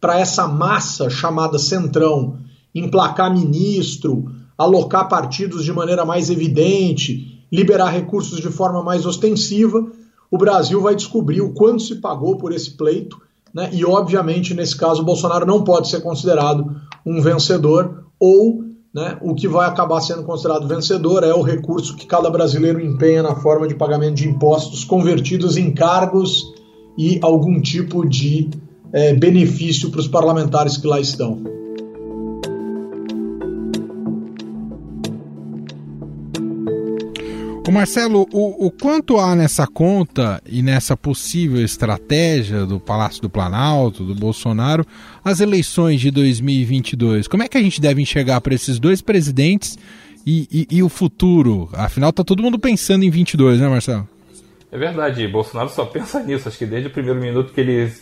para 0.00 0.18
essa 0.18 0.46
massa 0.48 1.10
chamada 1.10 1.58
Centrão 1.58 2.38
emplacar 2.74 3.32
ministro, 3.32 4.30
alocar 4.56 5.08
partidos 5.08 5.64
de 5.64 5.72
maneira 5.72 6.04
mais 6.04 6.30
evidente, 6.30 7.42
liberar 7.50 7.90
recursos 7.90 8.38
de 8.40 8.48
forma 8.48 8.82
mais 8.82 9.06
ostensiva, 9.06 9.86
o 10.30 10.38
Brasil 10.38 10.80
vai 10.80 10.94
descobrir 10.94 11.40
o 11.40 11.52
quanto 11.52 11.82
se 11.82 11.96
pagou 11.96 12.36
por 12.36 12.52
esse 12.52 12.72
pleito, 12.72 13.20
né? 13.54 13.70
e 13.72 13.84
obviamente 13.84 14.52
nesse 14.52 14.76
caso 14.76 15.02
o 15.02 15.04
Bolsonaro 15.04 15.46
não 15.46 15.62
pode 15.62 15.88
ser 15.88 16.00
considerado 16.00 16.76
um 17.04 17.20
vencedor 17.20 18.04
ou 18.18 18.65
né, 18.96 19.18
o 19.20 19.34
que 19.34 19.46
vai 19.46 19.68
acabar 19.68 20.00
sendo 20.00 20.22
considerado 20.22 20.66
vencedor 20.66 21.22
é 21.22 21.34
o 21.34 21.42
recurso 21.42 21.94
que 21.94 22.06
cada 22.06 22.30
brasileiro 22.30 22.80
empenha 22.80 23.22
na 23.22 23.36
forma 23.36 23.68
de 23.68 23.74
pagamento 23.74 24.14
de 24.14 24.26
impostos 24.26 24.84
convertidos 24.84 25.58
em 25.58 25.70
cargos 25.70 26.54
e 26.96 27.18
algum 27.20 27.60
tipo 27.60 28.08
de 28.08 28.48
é, 28.94 29.12
benefício 29.12 29.90
para 29.90 30.00
os 30.00 30.08
parlamentares 30.08 30.78
que 30.78 30.86
lá 30.86 30.98
estão. 30.98 31.42
O 37.66 37.72
Marcelo, 37.72 38.28
o, 38.32 38.66
o, 38.66 38.70
quanto 38.70 39.18
há 39.18 39.34
nessa 39.34 39.66
conta 39.66 40.40
e 40.48 40.62
nessa 40.62 40.96
possível 40.96 41.60
estratégia 41.60 42.64
do 42.64 42.78
Palácio 42.78 43.20
do 43.20 43.28
Planalto, 43.28 44.04
do 44.04 44.14
Bolsonaro, 44.14 44.86
as 45.24 45.40
eleições 45.40 46.00
de 46.00 46.12
2022? 46.12 47.26
Como 47.26 47.42
é 47.42 47.48
que 47.48 47.58
a 47.58 47.60
gente 47.60 47.80
deve 47.80 48.00
enxergar 48.00 48.40
para 48.40 48.54
esses 48.54 48.78
dois 48.78 49.02
presidentes 49.02 49.76
e, 50.24 50.46
e, 50.70 50.76
e, 50.76 50.80
o 50.80 50.88
futuro? 50.88 51.68
Afinal, 51.72 52.12
tá 52.12 52.22
todo 52.22 52.40
mundo 52.40 52.56
pensando 52.56 53.02
em 53.02 53.10
22, 53.10 53.60
né, 53.60 53.68
Marcelo? 53.68 54.08
É 54.70 54.78
verdade, 54.78 55.26
Bolsonaro 55.26 55.68
só 55.68 55.84
pensa 55.86 56.22
nisso. 56.22 56.48
Acho 56.48 56.58
que 56.58 56.66
desde 56.66 56.86
o 56.86 56.92
primeiro 56.92 57.20
minuto 57.20 57.52
que 57.52 57.60
ele 57.60 57.92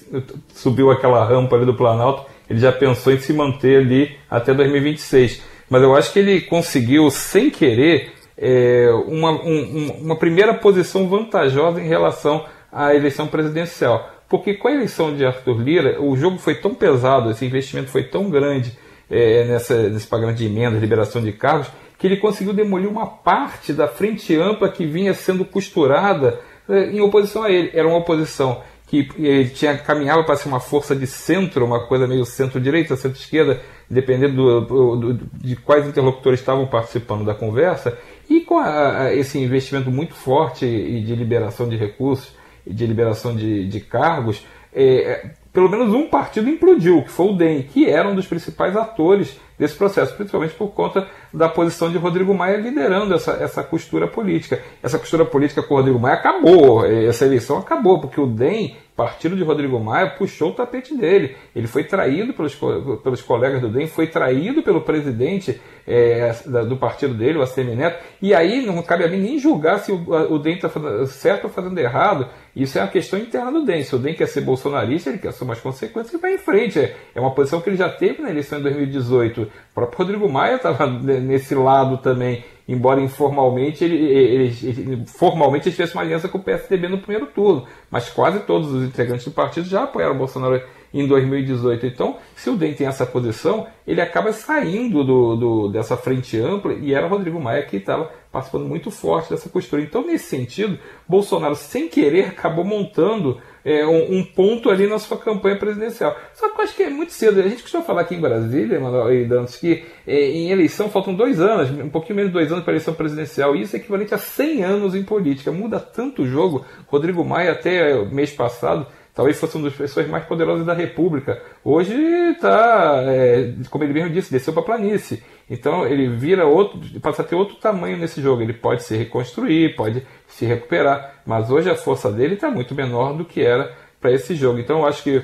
subiu 0.55 0.91
aquela 0.91 1.25
rampa 1.25 1.57
ali 1.57 1.65
do 1.65 1.75
Planalto, 1.75 2.27
ele 2.51 2.61
já 2.61 2.71
pensou 2.71 3.15
em 3.15 3.19
se 3.19 3.33
manter 3.33 3.79
ali 3.79 4.15
até 4.31 4.53
2026. 4.53 5.41
Mas 5.71 5.83
eu 5.83 5.97
acho 5.97 6.13
que 6.13 6.19
ele 6.19 6.43
conseguiu, 6.43 7.11
sem 7.11 7.49
querer, 7.49 8.13
é, 8.47 8.91
uma, 9.07 9.31
um, 9.31 10.01
uma 10.03 10.17
primeira 10.17 10.53
posição 10.53 11.09
vantajosa 11.09 11.81
em 11.81 11.89
relação 11.89 12.45
à 12.71 12.95
eleição 12.95 13.27
presidencial. 13.27 14.11
Porque 14.29 14.53
com 14.53 14.69
a 14.69 14.73
eleição 14.73 15.17
de 15.17 15.25
Arthur 15.25 15.63
Lira, 15.63 16.03
o 16.03 16.15
jogo 16.15 16.37
foi 16.37 16.57
tão 16.57 16.75
pesado, 16.75 17.31
esse 17.31 17.47
investimento 17.47 17.89
foi 17.89 18.03
tão 18.03 18.29
grande 18.29 18.77
é, 19.11 19.45
nessa, 19.45 19.89
nesse 19.89 20.07
pagamento 20.07 20.37
de 20.37 20.45
emendas, 20.45 20.79
liberação 20.79 21.23
de 21.23 21.33
cargos, 21.33 21.69
que 21.99 22.07
ele 22.07 22.19
conseguiu 22.19 22.53
demolir 22.53 22.89
uma 22.89 23.07
parte 23.07 23.73
da 23.73 23.89
frente 23.89 24.37
ampla 24.37 24.69
que 24.69 24.85
vinha 24.85 25.15
sendo 25.15 25.47
costurada 25.47 26.39
é, 26.69 26.91
em 26.91 27.01
oposição 27.01 27.45
a 27.45 27.51
ele. 27.51 27.71
Era 27.73 27.89
uma 27.89 27.97
oposição 27.97 28.61
que 28.87 29.09
ele 29.19 29.49
tinha, 29.49 29.79
caminhava 29.79 30.23
para 30.23 30.37
ser 30.37 30.49
uma 30.49 30.61
força 30.61 30.95
de 30.95 31.07
centro, 31.07 31.65
uma 31.65 31.87
coisa 31.87 32.07
meio 32.07 32.27
centro-direita, 32.27 32.95
centro-esquerda, 32.97 33.61
dependendo 33.89 34.37
do, 34.37 34.61
do, 34.61 34.97
do, 35.15 35.27
de 35.39 35.57
quais 35.57 35.87
interlocutores 35.87 36.41
estavam 36.41 36.67
participando 36.67 37.25
da 37.25 37.35
conversa, 37.35 37.97
e 38.29 38.41
com 38.41 38.59
a, 38.59 39.03
a, 39.05 39.15
esse 39.15 39.39
investimento 39.39 39.91
muito 39.91 40.15
forte 40.15 40.67
de 40.67 41.15
liberação 41.15 41.69
de 41.69 41.77
recursos 41.77 42.35
e 42.67 42.73
de 42.73 42.87
liberação 42.87 43.35
de, 43.35 43.69
de 43.69 43.81
cargos, 43.81 44.45
é, 44.73 45.31
pelo 45.53 45.69
menos 45.69 45.95
um 45.95 46.09
partido 46.09 46.49
implodiu, 46.49 47.03
que 47.03 47.11
foi 47.11 47.27
o 47.27 47.37
DEM, 47.37 47.63
que 47.63 47.89
era 47.89 48.09
um 48.09 48.15
dos 48.15 48.27
principais 48.27 48.77
atores 48.77 49.39
desse 49.59 49.77
processo, 49.77 50.15
principalmente 50.17 50.55
por 50.55 50.69
conta 50.69 51.09
da 51.35 51.49
posição 51.49 51.91
de 51.91 51.99
Rodrigo 51.99 52.33
Maia 52.33 52.57
liderando 52.57 53.13
essa, 53.15 53.33
essa 53.33 53.63
costura 53.63 54.07
política. 54.07 54.63
Essa 54.83 54.99
costura 54.99 55.25
política 55.25 55.63
com 55.63 55.75
o 55.75 55.77
Rodrigo 55.77 55.99
Maia 55.99 56.15
acabou, 56.15 56.87
essa 56.87 57.27
eleição 57.27 57.59
acabou, 57.59 58.01
porque 58.01 58.21
o 58.21 58.27
DEM 58.27 58.77
partido 58.97 59.35
de 59.35 59.43
Rodrigo 59.43 59.79
Maia 59.81 60.11
puxou 60.11 60.51
o 60.51 60.55
tapete 60.55 60.97
dele. 60.97 61.37
Ele 61.55 61.67
foi 61.67 61.85
traído 61.85 62.33
pelos, 62.33 62.55
pelos 62.55 63.23
colegas 63.23 63.61
do 63.61 63.69
DEM, 63.69 63.87
foi 63.87 64.07
traído 64.07 64.63
pelo 64.63 64.83
presidente 64.83 65.61
é, 65.87 66.33
do 66.69 66.77
partido 66.77 67.13
dele, 67.15 67.39
o 67.39 67.43
ACM 67.43 67.75
Neto, 67.75 68.03
e 68.23 68.33
aí 68.33 68.65
não 68.65 68.81
cabe 68.83 69.05
a 69.05 69.09
mim 69.09 69.21
nem 69.21 69.39
julgar 69.39 69.81
se 69.81 69.91
o, 69.91 70.33
o 70.33 70.39
DEM 70.39 70.55
está 70.55 70.71
certo 71.07 71.45
ou 71.45 71.51
fazendo 71.51 71.77
errado. 71.79 72.29
Isso 72.55 72.79
é 72.79 72.83
uma 72.83 72.89
questão 72.89 73.19
interna 73.19 73.51
do 73.51 73.65
DEM. 73.65 73.83
Se 73.83 73.97
o 73.97 73.99
DEM 73.99 74.15
quer 74.15 74.29
ser 74.29 74.43
bolsonarista, 74.43 75.11
ele 75.11 75.19
quer 75.19 75.29
assumir 75.29 75.53
as 75.53 75.61
consequências 75.61 76.15
e 76.15 76.19
vai 76.19 76.35
em 76.35 76.39
frente. 76.39 76.79
É, 76.79 76.95
é 77.17 77.21
uma 77.21 77.35
posição 77.35 77.61
que 77.61 77.69
ele 77.69 77.77
já 77.77 77.89
teve 77.89 78.23
na 78.23 78.31
eleição 78.31 78.59
de 78.59 78.65
2018. 78.65 79.51
O 79.75 79.81
próprio 79.83 79.99
Rodrigo 79.99 80.29
Maia 80.29 80.57
estava 80.57 80.87
nesse 80.87 81.55
lado 81.55 81.99
também 81.99 82.45
embora 82.67 83.01
informalmente 83.01 83.85
ele, 83.85 83.97
ele, 83.97 84.57
ele, 84.63 85.07
formalmente 85.07 85.69
ele 85.69 85.77
tivesse 85.77 85.95
uma 85.95 86.03
aliança 86.03 86.29
com 86.29 86.39
o 86.39 86.43
PSDB 86.43 86.89
no 86.89 86.99
primeiro 86.99 87.27
turno, 87.27 87.67
mas 87.91 88.09
quase 88.09 88.41
todos 88.41 88.73
os 88.73 88.85
integrantes 88.85 89.25
do 89.25 89.31
partido 89.31 89.69
já 89.69 89.85
apoiaram 89.85 90.15
o 90.15 90.19
Bolsonaro 90.19 90.63
em 90.93 91.07
2018. 91.07 91.87
Então, 91.87 92.17
se 92.37 92.49
o 92.49 92.57
DEM 92.57 92.73
tem 92.73 92.87
essa 92.87 93.05
posição, 93.05 93.67
ele 93.87 94.01
acaba 94.01 94.33
saindo 94.33 95.05
do, 95.05 95.37
do, 95.37 95.69
dessa 95.69 95.97
frente 95.97 96.39
ampla 96.39 96.73
e 96.73 96.95
era 96.95 97.09
Rodrigo 97.09 97.41
Maia 97.41 97.65
que 97.65 97.77
estava 97.77 98.11
participando 98.33 98.67
muito 98.67 98.91
forte 98.91 99.31
dessa 99.31 99.49
costura. 99.49 99.83
Então, 99.83 100.07
nesse 100.07 100.27
sentido, 100.27 100.79
Bolsonaro, 101.07 101.57
sem 101.57 101.89
querer, 101.89 102.29
acabou 102.29 102.65
montando 102.65 103.41
é, 103.65 103.87
um, 103.87 104.19
um, 104.19 104.25
ponto 104.25 104.69
ali 104.69 104.87
na 104.87 104.99
sua 104.99 105.17
campanha 105.17 105.57
presidencial. 105.57 106.17
Só 106.35 106.51
que 106.51 106.61
eu 106.61 106.65
acho 106.65 106.77
que 106.77 106.83
é 106.83 106.91
muito 106.91 107.13
cedo. 107.13 107.41
A 107.41 107.49
gente 107.49 107.63
costuma 107.63 107.83
falar 107.83 108.03
aqui 108.03 108.15
em 108.15 108.21
Brasília, 108.21 108.79
Manuel 108.79 109.13
e 109.15 109.25
Dantes, 109.25 109.57
que 109.57 109.85
é, 110.07 110.31
em 110.31 110.51
eleição 110.51 110.91
faltam 110.91 111.15
dois 111.15 111.41
anos, 111.41 111.71
um 111.71 111.89
pouquinho 111.89 112.17
menos 112.17 112.31
de 112.31 112.35
dois 112.39 112.53
anos 112.53 112.63
para 112.63 112.73
a 112.73 112.75
eleição 112.75 112.95
presidencial. 112.95 113.57
E 113.57 113.63
isso 113.63 113.75
é 113.75 113.79
equivalente 113.79 114.15
a 114.15 114.19
100 114.19 114.65
anos 114.65 114.95
em 114.95 115.03
política. 115.03 115.51
Muda 115.51 115.81
tanto 115.81 116.23
o 116.23 116.27
jogo. 116.27 116.65
Rodrigo 116.87 117.25
Maia, 117.25 117.53
até 117.53 118.05
mês 118.05 118.31
passado, 118.31 118.87
talvez 119.15 119.39
fosse 119.39 119.57
uma 119.57 119.69
das 119.69 119.77
pessoas 119.77 120.09
mais 120.09 120.25
poderosas 120.25 120.67
da 120.67 120.75
República. 120.75 121.41
Hoje 121.63 121.95
está, 122.33 123.03
é, 123.07 123.55
como 123.71 123.85
ele 123.85 123.93
mesmo 123.93 124.11
disse, 124.11 124.33
desceu 124.33 124.53
para 124.53 124.63
a 124.63 124.67
planície. 124.67 125.23
Então 125.49 125.87
ele 125.87 126.09
vira 126.09 126.47
outro, 126.47 126.81
passa 127.01 127.23
a 127.23 127.25
ter 127.25 127.37
outro 127.37 127.57
tamanho 127.57 127.97
nesse 127.97 128.21
jogo. 128.21 128.43
Ele 128.43 128.53
pode 128.53 128.83
se 128.83 128.97
reconstruir, 128.97 129.77
pode 129.77 130.05
se 130.27 130.45
recuperar, 130.45 131.23
mas 131.25 131.51
hoje 131.51 131.71
a 131.71 131.77
força 131.77 132.11
dele 132.11 132.35
está 132.35 132.51
muito 132.51 132.75
menor 132.75 133.15
do 133.15 133.25
que 133.25 133.41
era 133.41 133.73
para 134.01 134.13
esse 134.13 134.35
jogo. 134.35 134.59
Então 134.59 134.81
eu 134.81 134.87
acho 134.87 135.03
que 135.03 135.23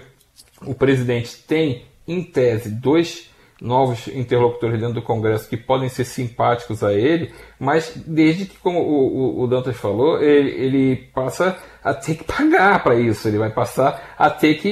o 0.64 0.75
presidente 0.75 1.42
tem, 1.47 1.87
em 2.06 2.23
tese, 2.23 2.70
dois 2.70 3.30
novos 3.61 4.09
interlocutores 4.09 4.80
dentro 4.80 4.94
do 4.94 5.02
Congresso 5.02 5.49
que 5.49 5.56
podem 5.56 5.88
ser 5.88 6.04
simpáticos 6.04 6.82
a 6.82 6.94
ele, 6.94 7.30
mas 7.59 7.92
desde 8.06 8.47
que, 8.47 8.56
como 8.56 8.80
o, 8.80 9.40
o, 9.40 9.42
o 9.42 9.47
Dantas 9.47 9.76
falou, 9.76 10.20
ele, 10.23 10.50
ele, 10.50 10.97
passa 11.14 11.59
a 11.82 11.94
ter 11.94 12.16
que 12.16 12.25
pagar 12.25 12.82
para 12.82 12.94
isso, 12.94 13.26
ele 13.26 13.38
vai 13.38 13.50
passar 13.50 14.14
a 14.18 14.28
ter 14.28 14.54
que 14.54 14.68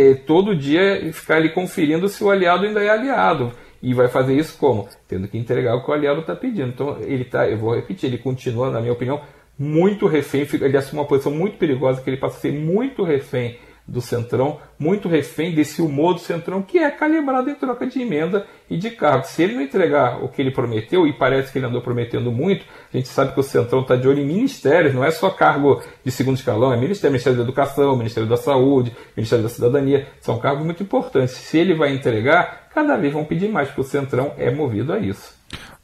eh, 0.00 0.14
todo 0.26 0.56
dia 0.56 1.12
ficar 1.12 1.36
ali 1.36 1.50
conferindo 1.50 2.08
se 2.08 2.22
o 2.22 2.30
aliado 2.30 2.64
ainda 2.64 2.82
é 2.82 2.88
aliado. 2.88 3.52
E 3.82 3.92
vai 3.92 4.06
fazer 4.06 4.36
isso 4.36 4.56
como? 4.58 4.88
Tendo 5.08 5.26
que 5.26 5.36
entregar 5.36 5.74
o 5.74 5.84
que 5.84 5.90
o 5.90 5.94
aliado 5.94 6.20
está 6.20 6.36
pedindo. 6.36 6.68
Então, 6.68 6.98
ele 7.00 7.22
está, 7.22 7.48
eu 7.48 7.58
vou 7.58 7.74
repetir, 7.74 8.08
ele 8.08 8.18
continua, 8.18 8.70
na 8.70 8.80
minha 8.80 8.92
opinião, 8.92 9.20
muito 9.58 10.06
refém, 10.06 10.46
ele 10.52 10.76
assume 10.76 11.00
uma 11.00 11.08
posição 11.08 11.32
muito 11.32 11.58
perigosa, 11.58 12.00
que 12.00 12.08
ele 12.08 12.16
passa 12.16 12.36
a 12.36 12.40
ser 12.40 12.52
muito 12.52 13.02
refém 13.02 13.58
do 13.92 14.00
Centrão, 14.00 14.58
muito 14.78 15.06
refém 15.06 15.54
desse 15.54 15.82
humor 15.82 16.14
do 16.14 16.20
Centrão, 16.20 16.62
que 16.62 16.78
é 16.78 16.90
calibrado 16.90 17.50
em 17.50 17.54
troca 17.54 17.86
de 17.86 18.00
emenda 18.00 18.46
e 18.70 18.78
de 18.78 18.88
cargo. 18.88 19.26
Se 19.26 19.42
ele 19.42 19.54
não 19.54 19.60
entregar 19.60 20.24
o 20.24 20.30
que 20.30 20.40
ele 20.40 20.50
prometeu, 20.50 21.06
e 21.06 21.12
parece 21.12 21.52
que 21.52 21.58
ele 21.58 21.66
andou 21.66 21.82
prometendo 21.82 22.32
muito, 22.32 22.64
a 22.90 22.96
gente 22.96 23.08
sabe 23.08 23.34
que 23.34 23.40
o 23.40 23.42
Centrão 23.42 23.82
está 23.82 23.94
de 23.94 24.08
olho 24.08 24.20
em 24.20 24.26
ministérios, 24.26 24.94
não 24.94 25.04
é 25.04 25.10
só 25.10 25.28
cargo 25.28 25.82
de 26.02 26.10
segundo 26.10 26.38
escalão, 26.38 26.72
é 26.72 26.76
ministério, 26.78 27.12
Ministério 27.12 27.36
da 27.36 27.44
Educação, 27.44 27.94
Ministério 27.94 28.26
da 28.26 28.38
Saúde, 28.38 28.96
Ministério 29.14 29.42
da 29.42 29.50
Cidadania, 29.50 30.08
são 30.22 30.38
cargos 30.38 30.64
muito 30.64 30.82
importantes. 30.82 31.34
Se 31.34 31.58
ele 31.58 31.74
vai 31.74 31.94
entregar, 31.94 32.68
cada 32.74 32.96
vez 32.96 33.12
vão 33.12 33.26
pedir 33.26 33.50
mais, 33.50 33.68
porque 33.68 33.82
o 33.82 33.84
Centrão 33.84 34.32
é 34.38 34.50
movido 34.50 34.94
a 34.94 34.98
isso. 34.98 35.34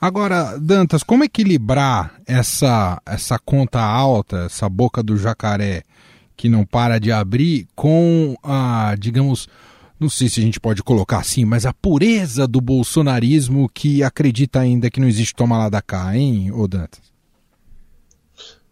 Agora, 0.00 0.56
Dantas, 0.58 1.02
como 1.02 1.24
equilibrar 1.24 2.14
essa, 2.26 3.02
essa 3.04 3.38
conta 3.38 3.80
alta, 3.80 4.46
essa 4.46 4.66
boca 4.66 5.02
do 5.02 5.14
jacaré 5.18 5.82
que 6.38 6.48
não 6.48 6.64
para 6.64 7.00
de 7.00 7.10
abrir, 7.10 7.66
com 7.74 8.36
a, 8.44 8.94
digamos, 8.96 9.48
não 9.98 10.08
sei 10.08 10.28
se 10.28 10.38
a 10.38 10.42
gente 10.42 10.60
pode 10.60 10.84
colocar 10.84 11.18
assim, 11.18 11.44
mas 11.44 11.66
a 11.66 11.74
pureza 11.74 12.46
do 12.46 12.60
bolsonarismo 12.60 13.68
que 13.74 14.04
acredita 14.04 14.60
ainda 14.60 14.88
que 14.88 15.00
não 15.00 15.08
existe 15.08 15.34
toma 15.34 15.58
lá 15.58 15.68
da 15.68 15.82
cá, 15.82 16.16
hein, 16.16 16.52
ô 16.52 16.68
Dantas? 16.68 17.00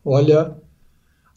Olha, 0.05 0.53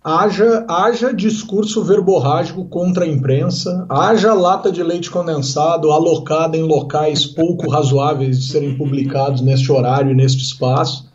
haja, 0.03 0.67
haja 0.69 1.12
discurso 1.12 1.83
verborrágico 1.83 2.63
contra 2.65 3.05
a 3.05 3.07
imprensa, 3.07 3.88
haja 3.89 4.31
lata 4.31 4.71
de 4.71 4.83
leite 4.83 5.09
condensado 5.09 5.91
alocada 5.91 6.55
em 6.55 6.62
locais 6.62 7.25
pouco 7.25 7.71
razoáveis 7.71 8.39
de 8.39 8.51
serem 8.51 8.77
publicados 8.77 9.41
neste 9.41 9.71
horário 9.71 10.12
e 10.12 10.15
neste 10.15 10.43
espaço, 10.43 11.08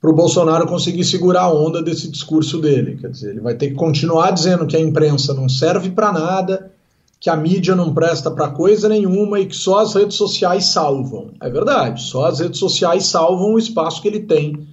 para 0.00 0.10
o 0.10 0.14
Bolsonaro 0.14 0.66
conseguir 0.66 1.04
segurar 1.04 1.42
a 1.42 1.52
onda 1.52 1.82
desse 1.82 2.10
discurso 2.10 2.58
dele. 2.58 2.96
Quer 2.96 3.10
dizer, 3.10 3.30
ele 3.30 3.40
vai 3.40 3.54
ter 3.54 3.68
que 3.68 3.74
continuar 3.74 4.30
dizendo 4.30 4.66
que 4.66 4.76
a 4.76 4.80
imprensa 4.80 5.34
não 5.34 5.48
serve 5.48 5.90
para 5.90 6.10
nada, 6.10 6.72
que 7.20 7.28
a 7.28 7.36
mídia 7.36 7.76
não 7.76 7.92
presta 7.92 8.30
para 8.30 8.48
coisa 8.48 8.88
nenhuma 8.88 9.38
e 9.38 9.46
que 9.46 9.54
só 9.54 9.80
as 9.80 9.94
redes 9.94 10.16
sociais 10.16 10.64
salvam. 10.66 11.32
É 11.38 11.50
verdade, 11.50 12.02
só 12.02 12.24
as 12.24 12.40
redes 12.40 12.58
sociais 12.58 13.04
salvam 13.06 13.52
o 13.52 13.58
espaço 13.58 14.00
que 14.00 14.08
ele 14.08 14.20
tem 14.20 14.66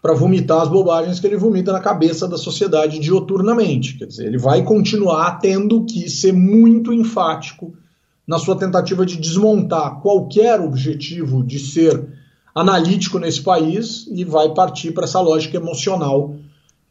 para 0.00 0.14
vomitar 0.14 0.62
as 0.62 0.68
bobagens 0.68 1.20
que 1.20 1.26
ele 1.26 1.36
vomita 1.36 1.70
na 1.70 1.78
cabeça 1.78 2.26
da 2.26 2.38
sociedade 2.38 2.98
dioturnamente. 2.98 3.98
Quer 3.98 4.06
dizer, 4.06 4.26
ele 4.26 4.38
vai 4.38 4.62
continuar 4.64 5.38
tendo 5.38 5.84
que 5.84 6.08
ser 6.08 6.32
muito 6.32 6.92
enfático 6.94 7.74
na 8.26 8.38
sua 8.38 8.56
tentativa 8.56 9.04
de 9.04 9.18
desmontar 9.18 10.00
qualquer 10.00 10.60
objetivo 10.60 11.44
de 11.44 11.58
ser 11.58 12.04
analítico 12.54 13.18
nesse 13.18 13.40
país 13.40 14.06
e 14.10 14.24
vai 14.24 14.52
partir 14.52 14.92
para 14.92 15.04
essa 15.04 15.20
lógica 15.20 15.56
emocional 15.56 16.34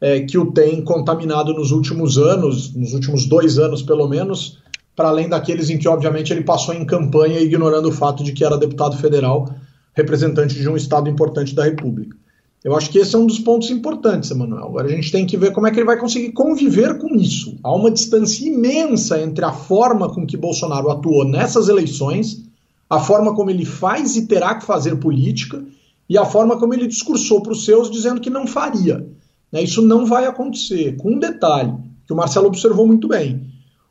é, 0.00 0.20
que 0.20 0.36
o 0.36 0.50
tem 0.50 0.82
contaminado 0.82 1.54
nos 1.54 1.70
últimos 1.70 2.18
anos, 2.18 2.74
nos 2.74 2.92
últimos 2.92 3.26
dois 3.26 3.58
anos 3.58 3.82
pelo 3.82 4.08
menos, 4.08 4.58
para 4.96 5.08
além 5.08 5.28
daqueles 5.28 5.70
em 5.70 5.78
que, 5.78 5.88
obviamente, 5.88 6.32
ele 6.32 6.42
passou 6.42 6.74
em 6.74 6.84
campanha 6.84 7.40
ignorando 7.40 7.88
o 7.88 7.92
fato 7.92 8.24
de 8.24 8.32
que 8.32 8.44
era 8.44 8.58
deputado 8.58 8.96
federal, 8.96 9.48
representante 9.94 10.54
de 10.54 10.68
um 10.68 10.76
estado 10.76 11.08
importante 11.08 11.54
da 11.54 11.64
República. 11.64 12.16
Eu 12.64 12.76
acho 12.76 12.90
que 12.90 12.98
esse 12.98 13.14
é 13.14 13.18
um 13.18 13.26
dos 13.26 13.40
pontos 13.40 13.70
importantes, 13.70 14.30
Emanuel. 14.30 14.64
Agora 14.64 14.86
a 14.86 14.90
gente 14.90 15.10
tem 15.10 15.26
que 15.26 15.36
ver 15.36 15.52
como 15.52 15.66
é 15.66 15.70
que 15.70 15.78
ele 15.78 15.86
vai 15.86 15.98
conseguir 15.98 16.32
conviver 16.32 16.98
com 16.98 17.14
isso. 17.16 17.56
Há 17.62 17.74
uma 17.74 17.90
distância 17.90 18.46
imensa 18.46 19.20
entre 19.20 19.44
a 19.44 19.52
forma 19.52 20.12
com 20.12 20.24
que 20.24 20.36
Bolsonaro 20.36 20.90
atuou 20.90 21.24
nessas 21.24 21.68
eleições 21.68 22.44
a 22.92 23.00
forma 23.00 23.34
como 23.34 23.48
ele 23.48 23.64
faz 23.64 24.16
e 24.16 24.26
terá 24.26 24.54
que 24.54 24.66
fazer 24.66 24.96
política 24.96 25.64
e 26.06 26.18
a 26.18 26.26
forma 26.26 26.58
como 26.58 26.74
ele 26.74 26.86
discursou 26.86 27.40
para 27.40 27.52
os 27.52 27.64
seus 27.64 27.90
dizendo 27.90 28.20
que 28.20 28.28
não 28.28 28.46
faria. 28.46 29.08
Né? 29.50 29.62
Isso 29.62 29.80
não 29.80 30.04
vai 30.04 30.26
acontecer. 30.26 30.98
Com 30.98 31.12
um 31.12 31.18
detalhe 31.18 31.72
que 32.06 32.12
o 32.12 32.16
Marcelo 32.16 32.48
observou 32.48 32.86
muito 32.86 33.08
bem: 33.08 33.46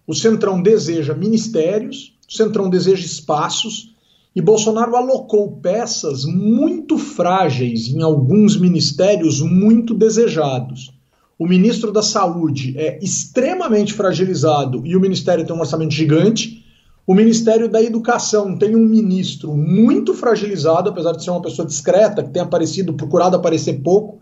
o 0.05 0.13
Centrão 0.13 0.61
deseja 0.61 1.15
ministérios, 1.15 2.15
o 2.29 2.31
Centrão 2.31 2.69
deseja 2.69 3.03
espaços 3.03 3.95
e 4.35 4.39
Bolsonaro 4.39 4.95
alocou 4.95 5.51
peças 5.53 6.23
muito 6.23 6.99
frágeis 6.99 7.87
em 7.87 8.03
alguns 8.03 8.55
ministérios 8.55 9.41
muito 9.41 9.95
desejados. 9.95 10.93
O 11.39 11.47
ministro 11.47 11.91
da 11.91 12.03
Saúde 12.03 12.75
é 12.77 12.99
extremamente 13.03 13.93
fragilizado 13.93 14.85
e 14.85 14.95
o 14.95 15.01
ministério 15.01 15.43
tem 15.43 15.55
um 15.55 15.59
orçamento 15.59 15.91
gigante. 15.91 16.60
O 17.05 17.15
Ministério 17.15 17.67
da 17.67 17.81
Educação 17.81 18.55
tem 18.55 18.75
um 18.75 18.85
ministro 18.85 19.55
muito 19.55 20.13
fragilizado, 20.13 20.89
apesar 20.89 21.13
de 21.13 21.23
ser 21.23 21.31
uma 21.31 21.41
pessoa 21.41 21.67
discreta, 21.67 22.23
que 22.23 22.29
tem 22.29 22.41
aparecido, 22.41 22.93
procurado 22.93 23.35
aparecer 23.35 23.81
pouco, 23.81 24.19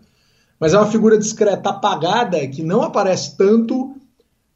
mas 0.58 0.72
é 0.72 0.78
uma 0.78 0.90
figura 0.90 1.18
discreta, 1.18 1.70
apagada, 1.70 2.46
que 2.48 2.62
não 2.62 2.82
aparece 2.82 3.36
tanto 3.36 3.94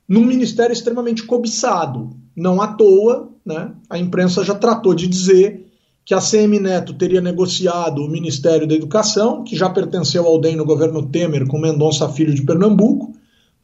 num 0.08 0.24
ministério 0.24 0.72
extremamente 0.72 1.24
cobiçado. 1.24 2.10
Não 2.34 2.62
à 2.62 2.68
toa, 2.68 3.28
né, 3.44 3.72
a 3.90 3.98
imprensa 3.98 4.42
já 4.42 4.54
tratou 4.54 4.94
de 4.94 5.06
dizer 5.06 5.66
que 6.04 6.14
a 6.14 6.20
CM 6.20 6.58
Neto 6.58 6.94
teria 6.94 7.20
negociado 7.20 8.02
o 8.02 8.08
Ministério 8.08 8.66
da 8.66 8.74
Educação, 8.74 9.44
que 9.44 9.56
já 9.56 9.68
pertenceu 9.70 10.26
ao 10.26 10.38
DEM 10.38 10.56
no 10.56 10.64
governo 10.64 11.06
Temer, 11.06 11.46
com 11.46 11.58
Mendonça 11.58 12.08
Filho 12.08 12.34
de 12.34 12.42
Pernambuco, 12.42 13.14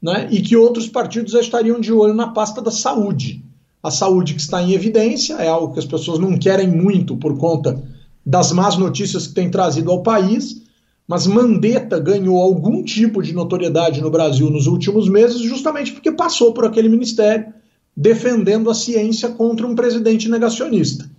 né, 0.03 0.29
e 0.31 0.41
que 0.41 0.57
outros 0.57 0.87
partidos 0.87 1.33
já 1.33 1.41
estariam 1.41 1.81
de 1.81 1.93
olho 1.93 2.15
na 2.15 2.29
pasta 2.29 2.61
da 2.63 2.71
saúde 2.71 3.43
a 3.83 3.91
saúde 3.91 4.35
que 4.35 4.41
está 4.41 4.63
em 4.63 4.73
evidência, 4.73 5.35
é 5.35 5.49
algo 5.49 5.73
que 5.73 5.79
as 5.79 5.87
pessoas 5.87 6.19
não 6.19 6.39
querem 6.39 6.69
muito 6.69 7.17
por 7.17 7.39
conta 7.39 7.83
das 8.25 8.53
más 8.53 8.77
notícias 8.77 9.27
que 9.27 9.35
tem 9.35 9.51
trazido 9.51 9.91
ao 9.91 10.03
país, 10.03 10.63
mas 11.09 11.27
Mandetta 11.27 11.99
ganhou 11.99 12.39
algum 12.39 12.85
tipo 12.85 13.23
de 13.23 13.33
notoriedade 13.33 14.01
no 14.01 14.11
Brasil 14.11 14.51
nos 14.51 14.67
últimos 14.67 15.09
meses, 15.09 15.41
justamente 15.41 15.93
porque 15.93 16.13
passou 16.13 16.53
por 16.53 16.65
aquele 16.65 16.89
ministério 16.89 17.53
defendendo 17.97 18.71
a 18.71 18.75
ciência 18.75 19.31
contra 19.31 19.67
um 19.67 19.75
presidente 19.75 20.29
negacionista. 20.29 21.11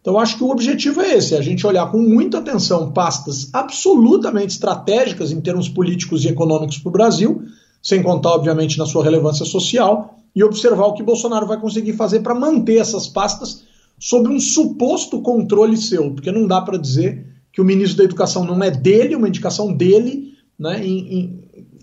Então, 0.00 0.18
acho 0.18 0.36
que 0.36 0.44
o 0.44 0.50
objetivo 0.50 1.00
é 1.00 1.16
esse: 1.16 1.34
é 1.34 1.38
a 1.38 1.42
gente 1.42 1.66
olhar 1.66 1.90
com 1.90 1.98
muita 1.98 2.38
atenção 2.38 2.92
pastas 2.92 3.48
absolutamente 3.52 4.52
estratégicas 4.52 5.32
em 5.32 5.40
termos 5.40 5.68
políticos 5.68 6.24
e 6.24 6.28
econômicos 6.28 6.78
para 6.78 6.88
o 6.88 6.92
Brasil, 6.92 7.42
sem 7.82 8.02
contar, 8.02 8.30
obviamente, 8.30 8.78
na 8.78 8.86
sua 8.86 9.02
relevância 9.02 9.44
social, 9.44 10.18
e 10.34 10.42
observar 10.42 10.86
o 10.86 10.94
que 10.94 11.02
Bolsonaro 11.02 11.46
vai 11.46 11.60
conseguir 11.60 11.92
fazer 11.92 12.20
para 12.20 12.34
manter 12.34 12.78
essas 12.78 13.06
pastas 13.06 13.64
sob 13.98 14.28
um 14.28 14.40
suposto 14.40 15.20
controle 15.20 15.76
seu, 15.76 16.10
porque 16.12 16.32
não 16.32 16.46
dá 16.46 16.60
para 16.60 16.78
dizer 16.78 17.26
que 17.52 17.60
o 17.60 17.64
ministro 17.64 17.98
da 17.98 18.04
Educação 18.04 18.44
não 18.44 18.62
é 18.62 18.70
dele, 18.70 19.14
uma 19.14 19.28
indicação 19.28 19.72
dele, 19.72 20.32
né, 20.58 20.84
em, 20.84 21.40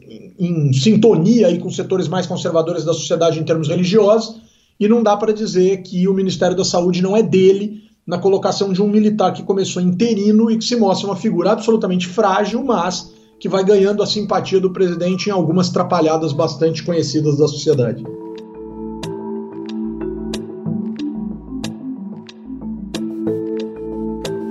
em, 0.09 0.33
em 0.39 0.73
sintonia 0.73 1.47
aí 1.47 1.59
com 1.59 1.69
setores 1.69 2.07
mais 2.07 2.25
conservadores 2.25 2.83
da 2.83 2.93
sociedade 2.93 3.39
em 3.39 3.43
termos 3.43 3.67
religiosos, 3.67 4.41
e 4.79 4.87
não 4.87 5.03
dá 5.03 5.15
para 5.15 5.31
dizer 5.31 5.83
que 5.83 6.07
o 6.07 6.13
Ministério 6.13 6.57
da 6.57 6.65
Saúde 6.65 7.01
não 7.01 7.15
é 7.15 7.21
dele 7.21 7.83
na 8.07 8.17
colocação 8.17 8.73
de 8.73 8.81
um 8.81 8.87
militar 8.87 9.31
que 9.31 9.43
começou 9.43 9.81
interino 9.81 10.49
e 10.49 10.57
que 10.57 10.65
se 10.65 10.75
mostra 10.75 11.07
uma 11.07 11.15
figura 11.15 11.51
absolutamente 11.51 12.07
frágil, 12.07 12.63
mas 12.63 13.13
que 13.39 13.47
vai 13.47 13.63
ganhando 13.63 14.01
a 14.01 14.07
simpatia 14.07 14.59
do 14.59 14.71
presidente 14.71 15.27
em 15.27 15.31
algumas 15.31 15.69
trapalhadas 15.69 16.33
bastante 16.33 16.83
conhecidas 16.83 17.37
da 17.37 17.47
sociedade. 17.47 18.03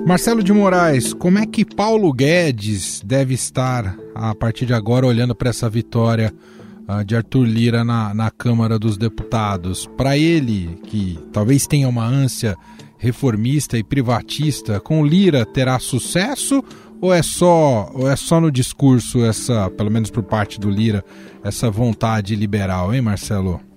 Marcelo 0.09 0.41
de 0.41 0.51
Moraes, 0.51 1.13
como 1.13 1.37
é 1.37 1.45
que 1.45 1.63
Paulo 1.63 2.11
Guedes 2.11 2.99
deve 3.05 3.35
estar 3.35 3.95
a 4.15 4.33
partir 4.33 4.65
de 4.65 4.73
agora 4.73 5.05
olhando 5.05 5.35
para 5.35 5.51
essa 5.51 5.69
vitória 5.69 6.33
uh, 6.87 7.05
de 7.05 7.15
Arthur 7.15 7.45
Lira 7.45 7.83
na, 7.83 8.11
na 8.11 8.31
Câmara 8.31 8.79
dos 8.79 8.97
Deputados? 8.97 9.85
Para 9.95 10.17
ele, 10.17 10.79
que 10.85 11.19
talvez 11.31 11.67
tenha 11.67 11.87
uma 11.87 12.07
ânsia 12.07 12.57
reformista 12.97 13.77
e 13.77 13.83
privatista, 13.83 14.79
com 14.79 15.05
Lira 15.05 15.45
terá 15.45 15.77
sucesso 15.77 16.63
ou 16.99 17.13
é 17.13 17.21
só 17.21 17.91
ou 17.93 18.09
é 18.09 18.15
só 18.15 18.41
no 18.41 18.51
discurso 18.51 19.23
essa, 19.23 19.69
pelo 19.69 19.91
menos 19.91 20.09
por 20.09 20.23
parte 20.23 20.59
do 20.59 20.71
Lira, 20.71 21.05
essa 21.43 21.69
vontade 21.69 22.35
liberal, 22.35 22.91
hein, 22.95 23.01
Marcelo? 23.03 23.68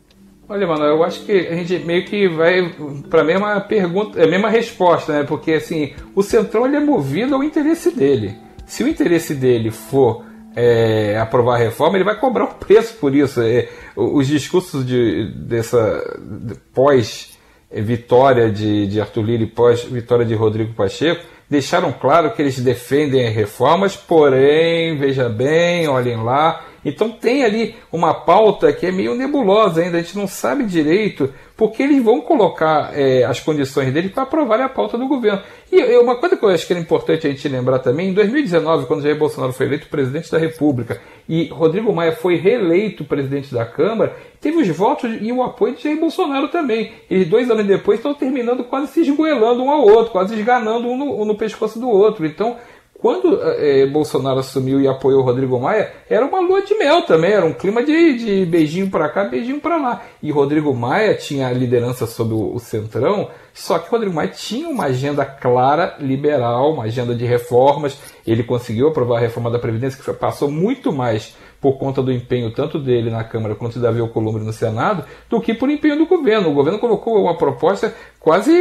Olha, 0.52 0.66
mano, 0.66 0.84
eu 0.84 1.02
acho 1.02 1.24
que 1.24 1.32
a 1.32 1.54
gente 1.54 1.78
meio 1.78 2.04
que 2.04 2.28
vai 2.28 2.74
para 3.08 3.22
a 3.22 3.24
mesma 3.24 3.58
pergunta, 3.58 4.20
é 4.20 4.24
a 4.24 4.28
mesma 4.28 4.50
resposta, 4.50 5.10
né? 5.10 5.24
Porque 5.24 5.52
assim, 5.52 5.94
o 6.14 6.22
Centrão 6.22 6.66
ele 6.66 6.76
é 6.76 6.80
movido 6.80 7.34
ao 7.34 7.42
interesse 7.42 7.90
dele. 7.90 8.36
Se 8.66 8.84
o 8.84 8.88
interesse 8.88 9.34
dele 9.34 9.70
for 9.70 10.26
é, 10.54 11.18
aprovar 11.18 11.54
a 11.54 11.58
reforma, 11.58 11.96
ele 11.96 12.04
vai 12.04 12.20
cobrar 12.20 12.44
um 12.44 12.52
preço 12.52 12.98
por 12.98 13.14
isso. 13.14 13.40
É, 13.40 13.66
os 13.96 14.26
discursos 14.26 14.84
de, 14.84 15.32
dessa 15.36 16.20
de, 16.20 16.54
pós 16.74 17.32
vitória 17.70 18.52
de, 18.52 18.86
de 18.88 19.00
Arthur 19.00 19.22
Lira 19.22 19.44
e 19.44 19.46
pós 19.46 19.82
vitória 19.84 20.26
de 20.26 20.34
Rodrigo 20.34 20.74
Pacheco 20.74 21.24
deixaram 21.48 21.92
claro 21.92 22.30
que 22.32 22.42
eles 22.42 22.58
defendem 22.60 23.30
reformas, 23.30 23.96
porém, 23.96 24.98
veja 24.98 25.30
bem, 25.30 25.88
olhem 25.88 26.22
lá, 26.22 26.62
Então 26.84 27.10
tem 27.10 27.44
ali 27.44 27.74
uma 27.92 28.12
pauta 28.12 28.72
que 28.72 28.86
é 28.86 28.92
meio 28.92 29.14
nebulosa 29.14 29.80
ainda, 29.80 29.98
a 29.98 30.02
gente 30.02 30.16
não 30.16 30.26
sabe 30.26 30.64
direito 30.64 31.32
porque 31.56 31.82
eles 31.82 32.02
vão 32.02 32.20
colocar 32.20 32.90
é, 32.92 33.24
as 33.24 33.38
condições 33.38 33.92
deles 33.92 34.10
para 34.10 34.24
aprovar 34.24 34.60
a 34.60 34.68
pauta 34.68 34.98
do 34.98 35.06
governo. 35.06 35.42
E 35.70 35.80
uma 35.98 36.16
coisa 36.16 36.36
que 36.36 36.44
eu 36.44 36.48
acho 36.48 36.66
que 36.66 36.72
era 36.72 36.82
importante 36.82 37.26
a 37.26 37.30
gente 37.30 37.48
lembrar 37.48 37.78
também, 37.78 38.08
em 38.08 38.12
2019, 38.12 38.86
quando 38.86 39.02
Jair 39.02 39.16
Bolsonaro 39.16 39.52
foi 39.52 39.66
eleito 39.66 39.86
presidente 39.86 40.30
da 40.30 40.38
República 40.38 41.00
e 41.28 41.46
Rodrigo 41.48 41.92
Maia 41.92 42.12
foi 42.12 42.36
reeleito 42.36 43.04
presidente 43.04 43.54
da 43.54 43.64
Câmara, 43.64 44.16
teve 44.40 44.56
os 44.56 44.68
votos 44.68 45.18
e 45.20 45.30
o 45.30 45.42
apoio 45.42 45.76
de 45.76 45.84
Jair 45.84 46.00
Bolsonaro 46.00 46.48
também. 46.48 46.92
E 47.08 47.24
dois 47.24 47.48
anos 47.48 47.64
depois 47.64 47.98
estão 47.98 48.12
terminando 48.12 48.64
quase 48.64 48.88
se 48.88 49.02
esgoelando 49.02 49.62
um 49.62 49.70
ao 49.70 49.82
outro, 49.82 50.10
quase 50.10 50.34
esganando 50.34 50.88
um 50.88 50.96
no, 50.96 51.22
um 51.22 51.24
no 51.24 51.36
pescoço 51.36 51.78
do 51.78 51.88
outro. 51.88 52.26
Então, 52.26 52.56
quando 53.02 53.42
é, 53.42 53.84
Bolsonaro 53.84 54.38
assumiu 54.38 54.80
e 54.80 54.86
apoiou 54.86 55.22
o 55.22 55.24
Rodrigo 55.24 55.58
Maia, 55.58 55.92
era 56.08 56.24
uma 56.24 56.38
lua 56.38 56.62
de 56.62 56.72
mel 56.76 57.02
também, 57.02 57.32
era 57.32 57.44
um 57.44 57.52
clima 57.52 57.82
de, 57.82 58.16
de 58.16 58.46
beijinho 58.46 58.88
para 58.88 59.08
cá, 59.08 59.24
beijinho 59.24 59.60
para 59.60 59.76
lá. 59.76 60.02
E 60.22 60.30
Rodrigo 60.30 60.72
Maia 60.72 61.12
tinha 61.14 61.48
a 61.48 61.52
liderança 61.52 62.06
sobre 62.06 62.34
o, 62.34 62.54
o 62.54 62.60
Centrão, 62.60 63.28
só 63.52 63.76
que 63.80 63.90
Rodrigo 63.90 64.14
Maia 64.14 64.28
tinha 64.28 64.68
uma 64.68 64.84
agenda 64.84 65.24
clara, 65.24 65.96
liberal, 65.98 66.74
uma 66.74 66.84
agenda 66.84 67.12
de 67.12 67.26
reformas. 67.26 67.98
Ele 68.24 68.44
conseguiu 68.44 68.86
aprovar 68.86 69.16
a 69.16 69.20
reforma 69.20 69.50
da 69.50 69.58
Previdência, 69.58 70.00
que 70.00 70.12
passou 70.12 70.48
muito 70.48 70.92
mais 70.92 71.34
por 71.62 71.78
conta 71.78 72.02
do 72.02 72.12
empenho 72.12 72.50
tanto 72.50 72.76
dele 72.76 73.08
na 73.08 73.22
Câmara 73.22 73.54
quanto 73.54 73.78
Davi 73.78 74.00
Alcolumbre 74.00 74.42
no 74.42 74.52
Senado, 74.52 75.04
do 75.30 75.40
que 75.40 75.54
por 75.54 75.70
empenho 75.70 75.96
do 75.96 76.06
governo. 76.06 76.50
O 76.50 76.52
governo 76.52 76.80
colocou 76.80 77.22
uma 77.22 77.38
proposta 77.38 77.94
quase 78.18 78.52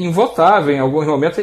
invotável. 0.00 0.74
Em 0.74 0.80
alguns 0.80 1.06
momentos, 1.06 1.38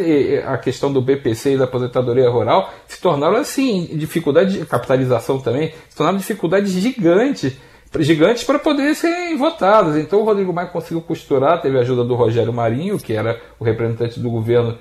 a 0.45 0.57
questão 0.57 0.91
do 0.91 1.01
BPC 1.01 1.53
e 1.53 1.57
da 1.57 1.63
aposentadoria 1.63 2.29
rural 2.29 2.69
se 2.85 2.99
tornaram, 2.99 3.37
assim, 3.37 3.89
dificuldade 3.93 4.59
de 4.59 4.65
capitalização 4.65 5.39
também, 5.39 5.73
se 5.89 5.95
tornaram 5.95 6.17
dificuldades 6.17 6.73
gigantes 6.73 7.57
gigantes 7.97 8.43
para 8.43 8.59
poder 8.59 8.93
serem 8.93 9.37
votadas. 9.37 9.95
Então 9.95 10.19
o 10.19 10.25
Rodrigo 10.25 10.51
Maia 10.51 10.67
conseguiu 10.67 11.01
costurar, 11.01 11.61
teve 11.61 11.77
a 11.77 11.81
ajuda 11.81 12.03
do 12.03 12.13
Rogério 12.13 12.51
Marinho, 12.51 12.99
que 12.99 13.13
era 13.13 13.39
o 13.57 13.63
representante 13.63 14.19
do 14.19 14.29
governo 14.29 14.77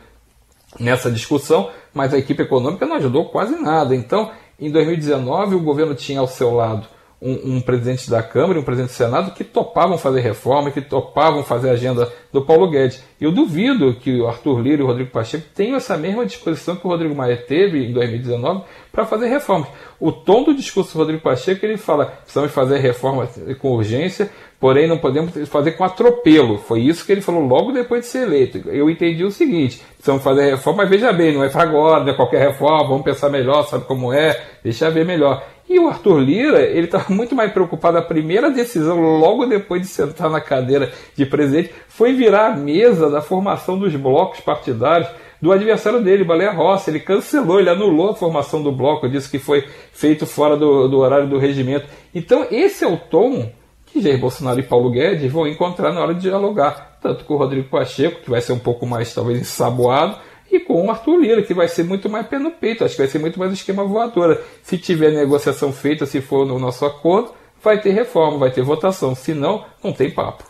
nessa 0.81 1.09
discussão, 1.09 1.71
mas 1.93 2.13
a 2.13 2.19
equipe 2.19 2.43
econômica 2.43 2.85
não 2.85 2.97
ajudou 2.97 3.27
quase 3.27 3.55
nada. 3.55 3.95
Então 3.95 4.33
em 4.59 4.71
2019, 4.71 5.55
o 5.55 5.61
governo 5.61 5.95
tinha 5.95 6.21
ao 6.21 6.29
seu 6.29 6.53
lado 6.53 6.94
um, 7.25 7.57
um, 7.57 7.61
presidente 7.63 8.11
da 8.11 8.23
Câmara 8.23 8.59
e 8.59 8.61
um 8.61 8.65
presidente 8.65 8.91
do 8.91 8.97
Senado 8.97 9.33
que 9.33 9.43
topavam 9.43 9.97
fazer 9.97 10.21
reforma, 10.21 10.71
que 10.71 10.83
topavam 10.83 11.43
fazer 11.43 11.71
a 11.71 11.73
agenda 11.73 12.13
do 12.31 12.43
Paulo 12.43 12.69
Guedes. 12.69 13.03
Eu 13.19 13.33
duvido 13.33 13.95
que 13.95 14.21
o 14.21 14.29
Arthur 14.29 14.61
Lira 14.61 14.83
e 14.83 14.85
o 14.85 14.87
Rodrigo 14.87 15.11
Pacheco 15.11 15.47
tenham 15.55 15.77
essa 15.77 15.97
mesma 15.97 16.27
disposição 16.27 16.77
que 16.77 16.87
o 16.87 16.91
Rodrigo 16.91 17.15
Maia 17.15 17.39
teve 17.39 17.87
em 17.87 17.95
2019 17.95 18.65
para 18.93 19.07
fazer 19.07 19.29
reformas. 19.29 19.69
O 19.99 20.13
tom 20.13 20.45
do 20.45 20.55
discurso 20.55 20.93
do 20.93 20.99
Rodrigo 20.99 21.23
Pacheco 21.23 21.65
ele 21.65 21.79
fala: 21.79 22.05
precisamos 22.05 22.53
fazer 22.53 22.79
reforma 22.79 23.27
com 23.59 23.73
urgência, 23.73 24.31
porém 24.61 24.87
não 24.87 24.99
podemos 24.99 25.49
fazer 25.49 25.73
com 25.73 25.85
atropelo. 25.85 26.59
Foi 26.59 26.81
isso 26.81 27.07
que 27.07 27.13
ele 27.13 27.23
falou 27.23 27.47
logo 27.47 27.73
depois 27.73 28.03
de 28.03 28.07
ser 28.09 28.27
eleito. 28.27 28.69
Eu 28.69 28.91
entendi 28.91 29.25
o 29.25 29.31
seguinte: 29.31 29.83
precisamos 29.95 30.23
fazer 30.23 30.51
reforma, 30.51 30.83
mas 30.83 30.91
veja 30.91 31.13
bem, 31.13 31.35
não 31.35 31.43
é 31.43 31.49
para 31.49 31.63
agora, 31.63 32.05
não 32.05 32.13
é 32.13 32.17
qualquer 32.17 32.49
reforma, 32.49 32.89
vamos 32.89 33.05
pensar 33.05 33.31
melhor, 33.31 33.63
sabe 33.63 33.85
como 33.87 34.13
é, 34.13 34.39
deixa 34.63 34.91
ver 34.91 35.07
melhor. 35.07 35.43
E 35.69 35.79
o 35.79 35.89
Arthur 35.89 36.19
Lira, 36.19 36.61
ele 36.61 36.87
estava 36.87 37.13
muito 37.13 37.35
mais 37.35 37.53
preocupado. 37.53 37.99
A 37.99 38.03
primeira 38.03 38.51
decisão, 38.51 39.01
logo 39.01 39.47
depois 39.47 39.83
de 39.83 39.89
sentar 39.89 40.31
na 40.31 40.41
cadeira 40.41 40.93
de 41.17 41.25
presidente, 41.25 41.73
foi 41.89 42.13
virar 42.13 42.49
a 42.49 42.57
mesa 42.57 43.09
da 43.09 43.23
formação 43.23 43.79
dos 43.79 43.95
blocos 43.97 44.41
partidários 44.41 45.09
do 45.41 45.53
adversário 45.53 46.03
dele, 46.03 46.25
Baleia 46.25 46.53
Rossi. 46.53 46.91
Ele 46.91 47.01
cancelou, 47.01 47.61
ele 47.61 47.71
anulou 47.71 48.11
a 48.11 48.15
formação 48.15 48.63
do 48.63 48.73
bloco, 48.73 49.09
disse 49.09 49.31
que 49.31 49.39
foi 49.39 49.65
feito 49.93 50.27
fora 50.27 50.57
do, 50.57 50.89
do 50.89 50.99
horário 50.99 51.29
do 51.29 51.39
regimento. 51.39 51.87
Então, 52.15 52.47
esse 52.51 52.85
é 52.85 52.89
o 52.89 52.97
tom 52.97 53.51
que 53.87 54.01
Jair 54.01 54.19
Bolsonaro 54.19 54.59
e 54.59 54.63
Paulo 54.63 54.91
Guedes 54.91 55.31
vão 55.31 55.47
encontrar 55.47 55.93
na 55.93 56.01
hora 56.01 56.15
de 56.15 56.23
dialogar, 56.23 56.99
tanto 57.01 57.25
com 57.25 57.35
o 57.35 57.37
Rodrigo 57.37 57.69
Pacheco, 57.69 58.23
que 58.23 58.31
vai 58.31 58.41
ser 58.41 58.53
um 58.53 58.59
pouco 58.59 58.87
mais 58.87 59.15
talvez 59.15 59.41
ensaboado, 59.41 60.19
e 60.57 60.61
com 60.61 60.87
o 60.87 60.91
Arthur 60.91 61.17
Lira, 61.19 61.43
que 61.43 61.55
vai 61.55 61.69
ser 61.69 61.85
muito 61.85 62.09
mais 62.09 62.27
pé 62.27 62.39
no 62.39 62.51
peito, 62.51 62.85
acho 62.85 62.95
que 62.95 63.03
vai 63.03 63.11
ser 63.11 63.19
muito 63.19 63.39
mais 63.39 63.53
esquema 63.53 63.85
voadora. 63.85 64.43
Se 64.63 64.79
tiver 64.79 65.13
negociação 65.13 65.73
feita, 65.73 66.07
se 66.07 66.21
for 66.21 66.47
no 66.47 66.59
nosso 66.59 66.85
acordo, 66.85 67.33
vai 67.63 67.81
ter 67.81 67.93
reforma, 67.93 68.39
vai 68.39 68.53
ter 68.53 68.63
votação, 68.63 69.15
se 69.15 69.35
não, 69.35 69.65
não 69.83 69.93
tem 69.93 70.11
papo. 70.11 70.45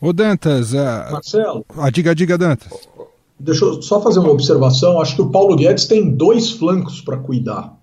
Ô 0.00 0.12
Dantas, 0.12 0.74
a... 0.74 1.08
Marcelo. 1.10 1.66
A 1.76 1.90
diga, 1.90 2.14
diga, 2.14 2.38
Dantas. 2.38 2.88
Deixa 3.38 3.64
eu 3.64 3.82
só 3.82 4.00
fazer 4.00 4.18
uma 4.18 4.30
observação. 4.30 5.00
Acho 5.00 5.16
que 5.16 5.22
o 5.22 5.30
Paulo 5.30 5.56
Guedes 5.56 5.86
tem 5.86 6.10
dois 6.10 6.50
flancos 6.50 7.00
para 7.00 7.16
cuidar. 7.16 7.78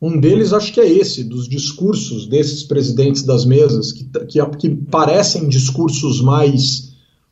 Um 0.00 0.18
deles 0.18 0.52
acho 0.52 0.72
que 0.72 0.80
é 0.80 0.88
esse, 0.88 1.24
dos 1.24 1.48
discursos 1.48 2.26
desses 2.26 2.62
presidentes 2.62 3.24
das 3.24 3.44
mesas, 3.44 3.92
que, 3.92 4.04
que, 4.04 4.46
que, 4.56 4.70
parecem 4.70 5.48
discursos 5.48 6.20
mais 6.20 6.87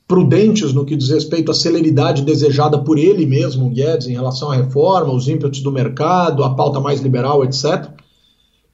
prudentes 0.07 0.73
no 0.73 0.85
que 0.85 0.97
diz 0.97 1.09
respeito 1.09 1.51
à 1.51 1.55
celeridade 1.55 2.23
desejada 2.23 2.79
por 2.79 2.99
ele 2.99 3.27
mesmo, 3.27 3.71
Guedes, 3.71 4.07
em 4.07 4.13
relação 4.13 4.51
à 4.51 4.57
reforma, 4.57 5.13
os 5.13 5.29
ímpetos 5.29 5.61
do 5.61 5.73
mercado, 5.73 6.45
a 6.45 6.55
pauta 6.55 6.81
mais 6.81 7.01
liberal, 7.01 7.45
etc. 7.45 7.91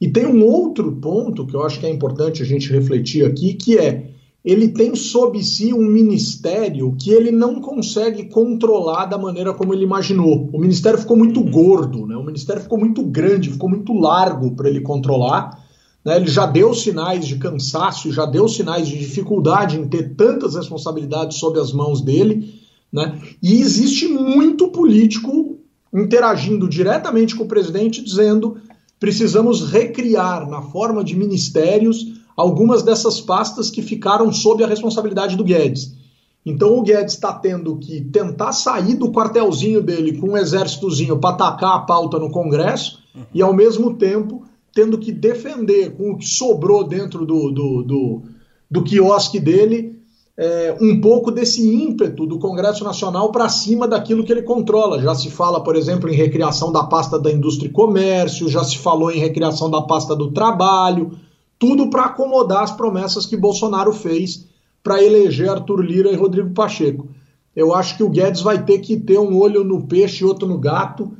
E 0.00 0.08
tem 0.08 0.26
um 0.26 0.44
outro 0.44 0.92
ponto 0.92 1.46
que 1.46 1.54
eu 1.54 1.62
acho 1.62 1.80
que 1.80 1.86
é 1.86 1.90
importante 1.90 2.42
a 2.42 2.44
gente 2.44 2.70
refletir 2.70 3.24
aqui, 3.24 3.54
que 3.54 3.78
é 3.78 4.10
ele 4.44 4.68
tem 4.68 4.96
sob 4.96 5.42
si 5.42 5.72
um 5.72 5.86
ministério 5.86 6.96
que 6.98 7.10
ele 7.10 7.30
não 7.30 7.60
consegue 7.60 8.24
controlar 8.24 9.06
da 9.06 9.16
maneira 9.16 9.54
como 9.54 9.72
ele 9.72 9.84
imaginou. 9.84 10.50
O 10.52 10.58
ministério 10.58 10.98
ficou 10.98 11.16
muito 11.16 11.40
gordo, 11.44 12.06
né? 12.06 12.16
o 12.16 12.24
ministério 12.24 12.60
ficou 12.60 12.76
muito 12.76 13.04
grande, 13.04 13.50
ficou 13.50 13.70
muito 13.70 13.92
largo 13.92 14.50
para 14.50 14.68
ele 14.68 14.80
controlar. 14.80 15.61
Né? 16.04 16.16
Ele 16.16 16.28
já 16.28 16.46
deu 16.46 16.74
sinais 16.74 17.26
de 17.26 17.36
cansaço, 17.36 18.12
já 18.12 18.26
deu 18.26 18.48
sinais 18.48 18.88
de 18.88 18.98
dificuldade 18.98 19.78
em 19.78 19.88
ter 19.88 20.14
tantas 20.14 20.54
responsabilidades 20.54 21.38
sob 21.38 21.58
as 21.58 21.72
mãos 21.72 22.00
dele. 22.00 22.60
Né? 22.92 23.20
E 23.42 23.60
existe 23.60 24.08
muito 24.08 24.68
político 24.68 25.58
interagindo 25.92 26.68
diretamente 26.68 27.36
com 27.36 27.44
o 27.44 27.48
presidente, 27.48 28.02
dizendo 28.02 28.56
precisamos 28.98 29.68
recriar 29.68 30.48
na 30.48 30.62
forma 30.62 31.02
de 31.02 31.16
ministérios 31.16 32.22
algumas 32.36 32.82
dessas 32.82 33.20
pastas 33.20 33.70
que 33.70 33.82
ficaram 33.82 34.32
sob 34.32 34.62
a 34.62 34.66
responsabilidade 34.66 35.36
do 35.36 35.44
Guedes. 35.44 35.94
Então 36.44 36.78
o 36.78 36.82
Guedes 36.82 37.14
está 37.14 37.32
tendo 37.32 37.76
que 37.76 38.00
tentar 38.00 38.52
sair 38.52 38.94
do 38.94 39.12
quartelzinho 39.12 39.82
dele 39.82 40.18
com 40.18 40.30
um 40.30 40.36
exércitozinho 40.36 41.18
para 41.18 41.34
atacar 41.34 41.76
a 41.76 41.80
pauta 41.80 42.18
no 42.18 42.30
Congresso 42.30 43.00
uhum. 43.14 43.22
e, 43.32 43.42
ao 43.42 43.52
mesmo 43.52 43.94
tempo, 43.94 44.41
tendo 44.74 44.98
que 44.98 45.12
defender 45.12 45.96
com 45.96 46.12
o 46.12 46.18
que 46.18 46.26
sobrou 46.26 46.84
dentro 46.84 47.26
do, 47.26 47.50
do, 47.50 47.82
do, 47.82 48.22
do 48.70 48.82
quiosque 48.82 49.38
dele 49.38 50.00
é, 50.36 50.76
um 50.80 51.00
pouco 51.00 51.30
desse 51.30 51.62
ímpeto 51.62 52.26
do 52.26 52.38
Congresso 52.38 52.82
Nacional 52.82 53.30
para 53.30 53.48
cima 53.48 53.86
daquilo 53.86 54.24
que 54.24 54.32
ele 54.32 54.42
controla. 54.42 55.00
Já 55.00 55.14
se 55.14 55.30
fala, 55.30 55.62
por 55.62 55.76
exemplo, 55.76 56.08
em 56.08 56.14
recriação 56.14 56.72
da 56.72 56.84
pasta 56.84 57.18
da 57.18 57.30
indústria 57.30 57.68
e 57.68 57.72
comércio, 57.72 58.48
já 58.48 58.64
se 58.64 58.78
falou 58.78 59.10
em 59.10 59.18
recriação 59.18 59.70
da 59.70 59.82
pasta 59.82 60.16
do 60.16 60.32
trabalho 60.32 61.12
tudo 61.62 61.88
para 61.88 62.06
acomodar 62.06 62.64
as 62.64 62.72
promessas 62.72 63.24
que 63.24 63.36
Bolsonaro 63.36 63.92
fez 63.92 64.48
para 64.82 65.00
eleger 65.00 65.48
Arthur 65.48 65.80
Lira 65.80 66.10
e 66.10 66.16
Rodrigo 66.16 66.50
Pacheco. 66.50 67.06
Eu 67.54 67.72
acho 67.72 67.96
que 67.96 68.02
o 68.02 68.08
Guedes 68.08 68.40
vai 68.40 68.64
ter 68.64 68.80
que 68.80 68.96
ter 68.96 69.20
um 69.20 69.38
olho 69.38 69.62
no 69.62 69.86
peixe 69.86 70.24
e 70.24 70.26
outro 70.26 70.48
no 70.48 70.58
gato, 70.58 71.12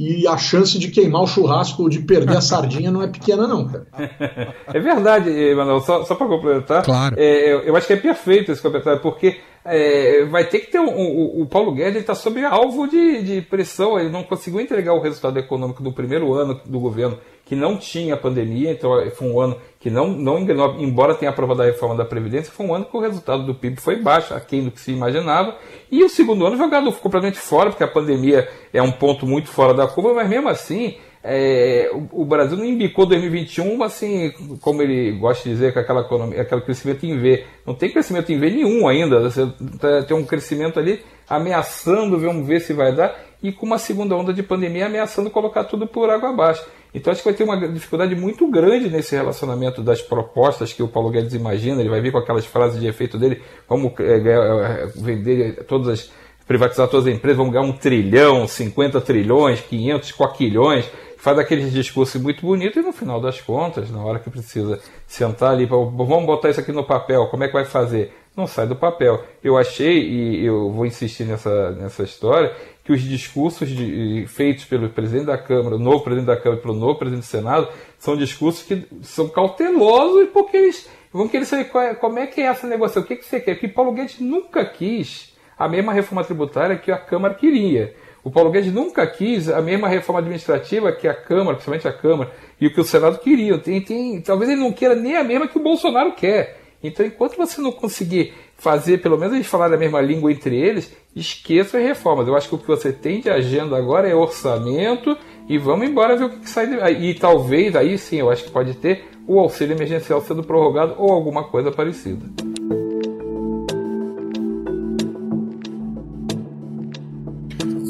e 0.00 0.26
a 0.26 0.38
chance 0.38 0.78
de 0.78 0.88
queimar 0.88 1.20
o 1.20 1.26
churrasco 1.26 1.82
ou 1.82 1.88
de 1.90 1.98
perder 1.98 2.38
a 2.38 2.40
sardinha 2.40 2.90
não 2.90 3.02
é 3.02 3.06
pequena, 3.06 3.46
não, 3.46 3.68
cara. 3.68 3.86
É 4.72 4.80
verdade, 4.80 5.28
Emanuel, 5.28 5.80
só, 5.80 6.04
só 6.06 6.14
para 6.14 6.26
complementar. 6.26 6.82
Claro. 6.82 7.16
É, 7.18 7.68
eu 7.68 7.76
acho 7.76 7.86
que 7.86 7.92
é 7.92 7.96
perfeito 7.96 8.50
esse 8.50 8.62
comentário, 8.62 9.00
porque 9.00 9.36
é, 9.62 10.24
vai 10.24 10.44
ter 10.44 10.60
que 10.60 10.70
ter 10.70 10.78
um, 10.80 10.88
um, 10.88 11.42
o 11.42 11.46
Paulo 11.46 11.72
Guedes 11.72 12.00
está 12.00 12.14
sob 12.14 12.42
alvo 12.42 12.88
de, 12.88 13.22
de 13.22 13.42
pressão, 13.42 13.98
ele 13.98 14.08
não 14.08 14.22
conseguiu 14.22 14.58
entregar 14.58 14.94
o 14.94 15.02
resultado 15.02 15.38
econômico 15.38 15.82
do 15.82 15.92
primeiro 15.92 16.32
ano 16.32 16.58
do 16.64 16.80
governo, 16.80 17.18
que 17.50 17.56
não 17.56 17.76
tinha 17.76 18.16
pandemia, 18.16 18.70
então 18.70 18.92
foi 19.10 19.28
um 19.28 19.40
ano 19.40 19.56
que 19.80 19.90
não, 19.90 20.06
não 20.06 20.38
enganou, 20.38 20.76
embora 20.78 21.16
tenha 21.16 21.32
aprovado 21.32 21.62
a 21.62 21.64
reforma 21.64 21.96
da 21.96 22.04
Previdência, 22.04 22.52
foi 22.52 22.64
um 22.64 22.72
ano 22.72 22.84
que 22.84 22.96
o 22.96 23.00
resultado 23.00 23.44
do 23.44 23.56
PIB 23.56 23.80
foi 23.80 24.00
baixo, 24.00 24.32
aquém 24.32 24.62
do 24.62 24.70
que 24.70 24.80
se 24.80 24.92
imaginava, 24.92 25.56
e 25.90 26.04
o 26.04 26.08
segundo 26.08 26.46
ano 26.46 26.56
jogado 26.56 26.92
completamente 26.92 27.40
fora, 27.40 27.70
porque 27.70 27.82
a 27.82 27.88
pandemia 27.88 28.48
é 28.72 28.80
um 28.80 28.92
ponto 28.92 29.26
muito 29.26 29.48
fora 29.48 29.74
da 29.74 29.88
curva, 29.88 30.14
mas 30.14 30.28
mesmo 30.28 30.48
assim 30.48 30.94
é, 31.24 31.90
o, 31.92 32.22
o, 32.22 32.24
Brasil 32.24 32.56
não 32.56 32.64
embicou 32.64 33.04
2021 33.04 33.82
assim, 33.82 34.32
como 34.60 34.80
ele 34.80 35.12
gosta 35.18 35.42
de 35.42 35.50
dizer, 35.50 35.72
com 35.72 35.80
aquela 35.80 36.00
economia, 36.02 36.40
aquele 36.40 36.62
crescimento 36.62 37.04
em 37.04 37.18
V. 37.18 37.44
Não 37.66 37.74
tem 37.74 37.90
crescimento 37.90 38.32
em 38.32 38.38
V 38.38 38.48
nenhum 38.48 38.88
ainda. 38.88 39.20
Você 39.20 39.46
tá, 39.78 40.02
tem 40.02 40.16
um 40.16 40.24
crescimento 40.24 40.78
ali 40.78 41.02
ameaçando, 41.28 42.18
vamos 42.18 42.46
ver 42.46 42.60
se 42.60 42.72
vai 42.72 42.94
dar, 42.94 43.14
e 43.42 43.52
com 43.52 43.66
uma 43.66 43.78
segunda 43.78 44.16
onda 44.16 44.32
de 44.32 44.42
pandemia 44.42 44.86
ameaçando 44.86 45.30
colocar 45.30 45.64
tudo 45.64 45.86
por 45.86 46.08
água 46.08 46.30
abaixo. 46.30 46.64
Então 46.94 47.12
acho 47.12 47.22
que 47.22 47.28
vai 47.28 47.36
ter 47.36 47.44
uma 47.44 47.68
dificuldade 47.68 48.14
muito 48.14 48.50
grande 48.50 48.88
nesse 48.88 49.14
relacionamento 49.14 49.82
das 49.82 50.02
propostas 50.02 50.72
que 50.72 50.82
o 50.82 50.88
Paulo 50.88 51.10
Guedes 51.10 51.34
imagina. 51.34 51.80
Ele 51.80 51.90
vai 51.90 52.00
vir 52.00 52.12
com 52.12 52.18
aquelas 52.18 52.46
frases 52.46 52.80
de 52.80 52.86
efeito 52.86 53.18
dele, 53.18 53.42
vamos 53.68 53.92
é, 54.00 54.86
vender 54.96 55.64
todas 55.64 55.88
as 55.88 56.20
privatizar 56.46 56.88
todas 56.88 57.06
as 57.06 57.14
empresas, 57.14 57.36
vamos 57.36 57.52
ganhar 57.52 57.64
um 57.64 57.72
trilhão, 57.72 58.44
50 58.44 59.00
trilhões, 59.02 59.60
500 59.60 60.10
coquilhões 60.10 60.84
faz 61.20 61.38
aqueles 61.38 61.70
discursos 61.70 62.20
muito 62.20 62.44
bonitos 62.44 62.82
e 62.82 62.84
no 62.84 62.92
final 62.92 63.20
das 63.20 63.40
contas, 63.40 63.90
na 63.90 64.02
hora 64.02 64.18
que 64.18 64.30
precisa 64.30 64.80
sentar 65.06 65.52
ali, 65.52 65.66
vamos 65.66 66.24
botar 66.24 66.48
isso 66.48 66.60
aqui 66.60 66.72
no 66.72 66.82
papel, 66.82 67.26
como 67.26 67.44
é 67.44 67.46
que 67.46 67.52
vai 67.52 67.66
fazer? 67.66 68.12
Não 68.34 68.46
sai 68.46 68.66
do 68.66 68.74
papel. 68.74 69.22
Eu 69.44 69.58
achei, 69.58 70.00
e 70.00 70.46
eu 70.46 70.70
vou 70.70 70.86
insistir 70.86 71.24
nessa, 71.24 71.72
nessa 71.72 72.04
história, 72.04 72.56
que 72.90 72.94
os 72.94 73.02
discursos 73.02 73.68
de, 73.68 74.26
feitos 74.26 74.64
pelo 74.64 74.88
presidente 74.88 75.26
da 75.26 75.38
Câmara, 75.38 75.78
novo 75.78 76.02
presidente 76.02 76.26
da 76.26 76.36
Câmara 76.36 76.60
pelo 76.60 76.74
novo 76.74 76.98
presidente 76.98 77.22
do 77.22 77.28
Senado, 77.28 77.68
são 78.00 78.16
discursos 78.16 78.64
que 78.64 78.84
são 79.02 79.28
cautelosos 79.28 80.28
porque 80.32 80.56
eles 80.56 80.90
vão 81.12 81.28
querer 81.28 81.44
saber 81.44 81.66
qual 81.66 81.84
é, 81.84 81.94
como 81.94 82.18
é 82.18 82.26
que 82.26 82.40
é 82.40 82.46
essa 82.46 82.66
negociação, 82.66 83.04
o 83.04 83.06
que, 83.06 83.14
que 83.14 83.24
você 83.24 83.38
quer. 83.38 83.54
Porque 83.54 83.68
Paulo 83.68 83.92
Guedes 83.92 84.18
nunca 84.18 84.64
quis 84.64 85.32
a 85.56 85.68
mesma 85.68 85.92
reforma 85.92 86.24
tributária 86.24 86.76
que 86.76 86.90
a 86.90 86.98
Câmara 86.98 87.34
queria. 87.34 87.94
O 88.24 88.30
Paulo 88.30 88.50
Guedes 88.50 88.72
nunca 88.72 89.06
quis 89.06 89.48
a 89.48 89.62
mesma 89.62 89.86
reforma 89.86 90.18
administrativa 90.18 90.90
que 90.90 91.06
a 91.06 91.14
Câmara, 91.14 91.54
principalmente 91.54 91.86
a 91.86 91.92
Câmara, 91.92 92.32
e 92.60 92.66
o 92.66 92.74
que 92.74 92.80
o 92.80 92.84
Senado 92.84 93.18
queria. 93.18 93.56
Tem, 93.58 93.80
tem, 93.80 94.20
talvez 94.20 94.50
ele 94.50 94.60
não 94.60 94.72
queira 94.72 94.96
nem 94.96 95.16
a 95.16 95.22
mesma 95.22 95.46
que 95.46 95.58
o 95.58 95.62
Bolsonaro 95.62 96.12
quer. 96.16 96.58
Então, 96.82 97.06
enquanto 97.06 97.36
você 97.36 97.60
não 97.60 97.70
conseguir 97.70 98.34
fazer, 98.60 98.98
pelo 98.98 99.16
menos 99.16 99.34
eles 99.34 99.46
falarem 99.46 99.74
a 99.74 99.78
mesma 99.78 100.02
língua 100.02 100.30
entre 100.30 100.54
eles, 100.54 100.94
esqueça 101.16 101.78
as 101.78 101.82
reformas. 101.82 102.28
Eu 102.28 102.36
acho 102.36 102.46
que 102.46 102.54
o 102.54 102.58
que 102.58 102.66
você 102.66 102.92
tem 102.92 103.20
de 103.20 103.30
agenda 103.30 103.76
agora 103.76 104.06
é 104.06 104.14
orçamento 104.14 105.16
e 105.48 105.56
vamos 105.56 105.88
embora 105.88 106.14
ver 106.14 106.24
o 106.24 106.30
que, 106.30 106.40
que 106.40 106.50
sai. 106.50 106.66
De... 106.66 107.06
E 107.06 107.14
talvez, 107.14 107.74
aí 107.74 107.96
sim, 107.96 108.16
eu 108.16 108.30
acho 108.30 108.44
que 108.44 108.50
pode 108.50 108.74
ter 108.74 109.08
o 109.26 109.40
auxílio 109.40 109.74
emergencial 109.74 110.20
sendo 110.20 110.44
prorrogado 110.44 110.94
ou 110.98 111.10
alguma 111.10 111.44
coisa 111.44 111.72
parecida. 111.72 112.26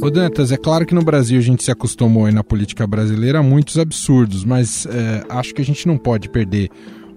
Ô 0.01 0.09
Dantas, 0.09 0.53
é 0.53 0.57
claro 0.57 0.87
que 0.87 0.95
no 0.95 1.03
Brasil 1.03 1.39
a 1.39 1.43
gente 1.43 1.65
se 1.65 1.71
acostumou 1.71 2.27
aí 2.27 2.33
na 2.33 2.45
política 2.45 2.87
brasileira 2.87 3.41
a 3.41 3.43
muitos 3.43 3.77
absurdos, 3.77 4.45
mas 4.45 4.87
é, 4.87 5.25
acho 5.29 5.53
que 5.53 5.61
a 5.61 5.65
gente 5.65 5.87
não 5.87 5.99
pode 5.99 6.29
perder 6.29 6.71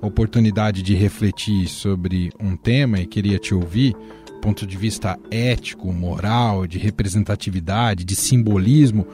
oportunidade 0.03 0.81
de 0.81 0.93
refletir 0.93 1.67
sobre 1.67 2.31
um 2.39 2.55
tema 2.55 2.99
e 2.99 3.05
queria 3.05 3.39
te 3.39 3.53
ouvir, 3.53 3.95
ponto 4.41 4.67
de 4.67 4.75
vista 4.75 5.17
ético, 5.31 5.91
moral, 5.91 6.67
de 6.67 6.77
representatividade, 6.77 8.03
de 8.03 8.15
simbolismo. 8.15 9.07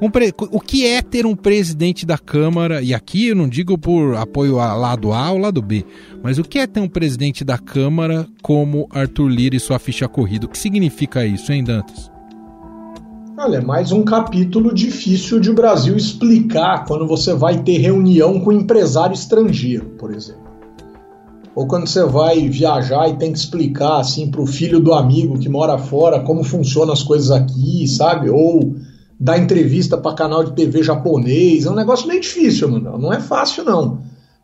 Um 0.00 0.10
pre... 0.10 0.32
O 0.52 0.60
que 0.60 0.86
é 0.86 1.02
ter 1.02 1.26
um 1.26 1.34
presidente 1.34 2.06
da 2.06 2.18
Câmara, 2.18 2.82
e 2.82 2.94
aqui 2.94 3.28
eu 3.28 3.34
não 3.34 3.48
digo 3.48 3.76
por 3.76 4.14
apoio 4.14 4.60
ao 4.60 4.78
lado 4.78 5.12
A 5.12 5.32
ou 5.32 5.38
lado 5.38 5.60
B, 5.60 5.84
mas 6.22 6.38
o 6.38 6.44
que 6.44 6.58
é 6.58 6.66
ter 6.66 6.80
um 6.80 6.88
presidente 6.88 7.44
da 7.44 7.58
Câmara 7.58 8.28
como 8.42 8.86
Arthur 8.90 9.28
Lira 9.28 9.56
e 9.56 9.60
sua 9.60 9.78
ficha 9.78 10.06
corrida? 10.06 10.46
O 10.46 10.48
que 10.48 10.58
significa 10.58 11.26
isso, 11.26 11.52
hein, 11.52 11.64
Dantas? 11.64 12.15
Olha, 13.38 13.58
é 13.58 13.60
mais 13.60 13.92
um 13.92 14.02
capítulo 14.02 14.72
difícil 14.72 15.38
de 15.38 15.50
o 15.50 15.54
Brasil 15.54 15.94
explicar 15.94 16.86
quando 16.86 17.06
você 17.06 17.34
vai 17.34 17.62
ter 17.62 17.76
reunião 17.76 18.40
com 18.40 18.50
empresário 18.50 19.12
estrangeiro, 19.12 19.90
por 19.98 20.14
exemplo. 20.14 20.46
Ou 21.54 21.66
quando 21.66 21.86
você 21.86 22.02
vai 22.02 22.48
viajar 22.48 23.10
e 23.10 23.16
tem 23.18 23.30
que 23.30 23.38
explicar 23.38 24.00
assim 24.00 24.30
para 24.30 24.40
o 24.40 24.46
filho 24.46 24.80
do 24.80 24.94
amigo 24.94 25.38
que 25.38 25.50
mora 25.50 25.76
fora 25.76 26.20
como 26.20 26.42
funcionam 26.42 26.94
as 26.94 27.02
coisas 27.02 27.30
aqui, 27.30 27.86
sabe? 27.86 28.30
Ou 28.30 28.74
dar 29.20 29.36
entrevista 29.36 29.98
para 29.98 30.16
canal 30.16 30.42
de 30.42 30.54
TV 30.54 30.82
japonês. 30.82 31.66
É 31.66 31.70
um 31.70 31.74
negócio 31.74 32.08
meio 32.08 32.22
difícil, 32.22 32.70
mano. 32.70 32.96
Não 32.96 33.12
é 33.12 33.20
fácil, 33.20 33.64
não. 33.64 34.00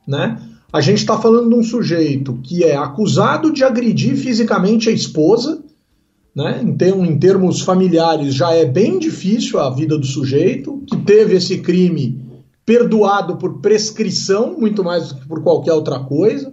Né? 0.06 0.38
A 0.70 0.82
gente 0.82 0.98
está 0.98 1.18
falando 1.18 1.48
de 1.48 1.54
um 1.54 1.62
sujeito 1.62 2.38
que 2.42 2.62
é 2.62 2.76
acusado 2.76 3.54
de 3.54 3.64
agredir 3.64 4.16
fisicamente 4.16 4.90
a 4.90 4.92
esposa 4.92 5.61
né? 6.34 6.62
Em, 6.62 7.18
termos 7.18 7.60
familiares, 7.60 8.34
já 8.34 8.52
é 8.52 8.64
bem 8.64 8.98
difícil 8.98 9.60
a 9.60 9.70
vida 9.70 9.98
do 9.98 10.06
sujeito, 10.06 10.82
que 10.86 10.96
teve 10.96 11.36
esse 11.36 11.58
crime 11.58 12.20
perdoado 12.64 13.36
por 13.36 13.60
prescrição, 13.60 14.58
muito 14.58 14.82
mais 14.82 15.08
do 15.08 15.16
que 15.16 15.28
por 15.28 15.42
qualquer 15.42 15.72
outra 15.72 16.00
coisa. 16.00 16.52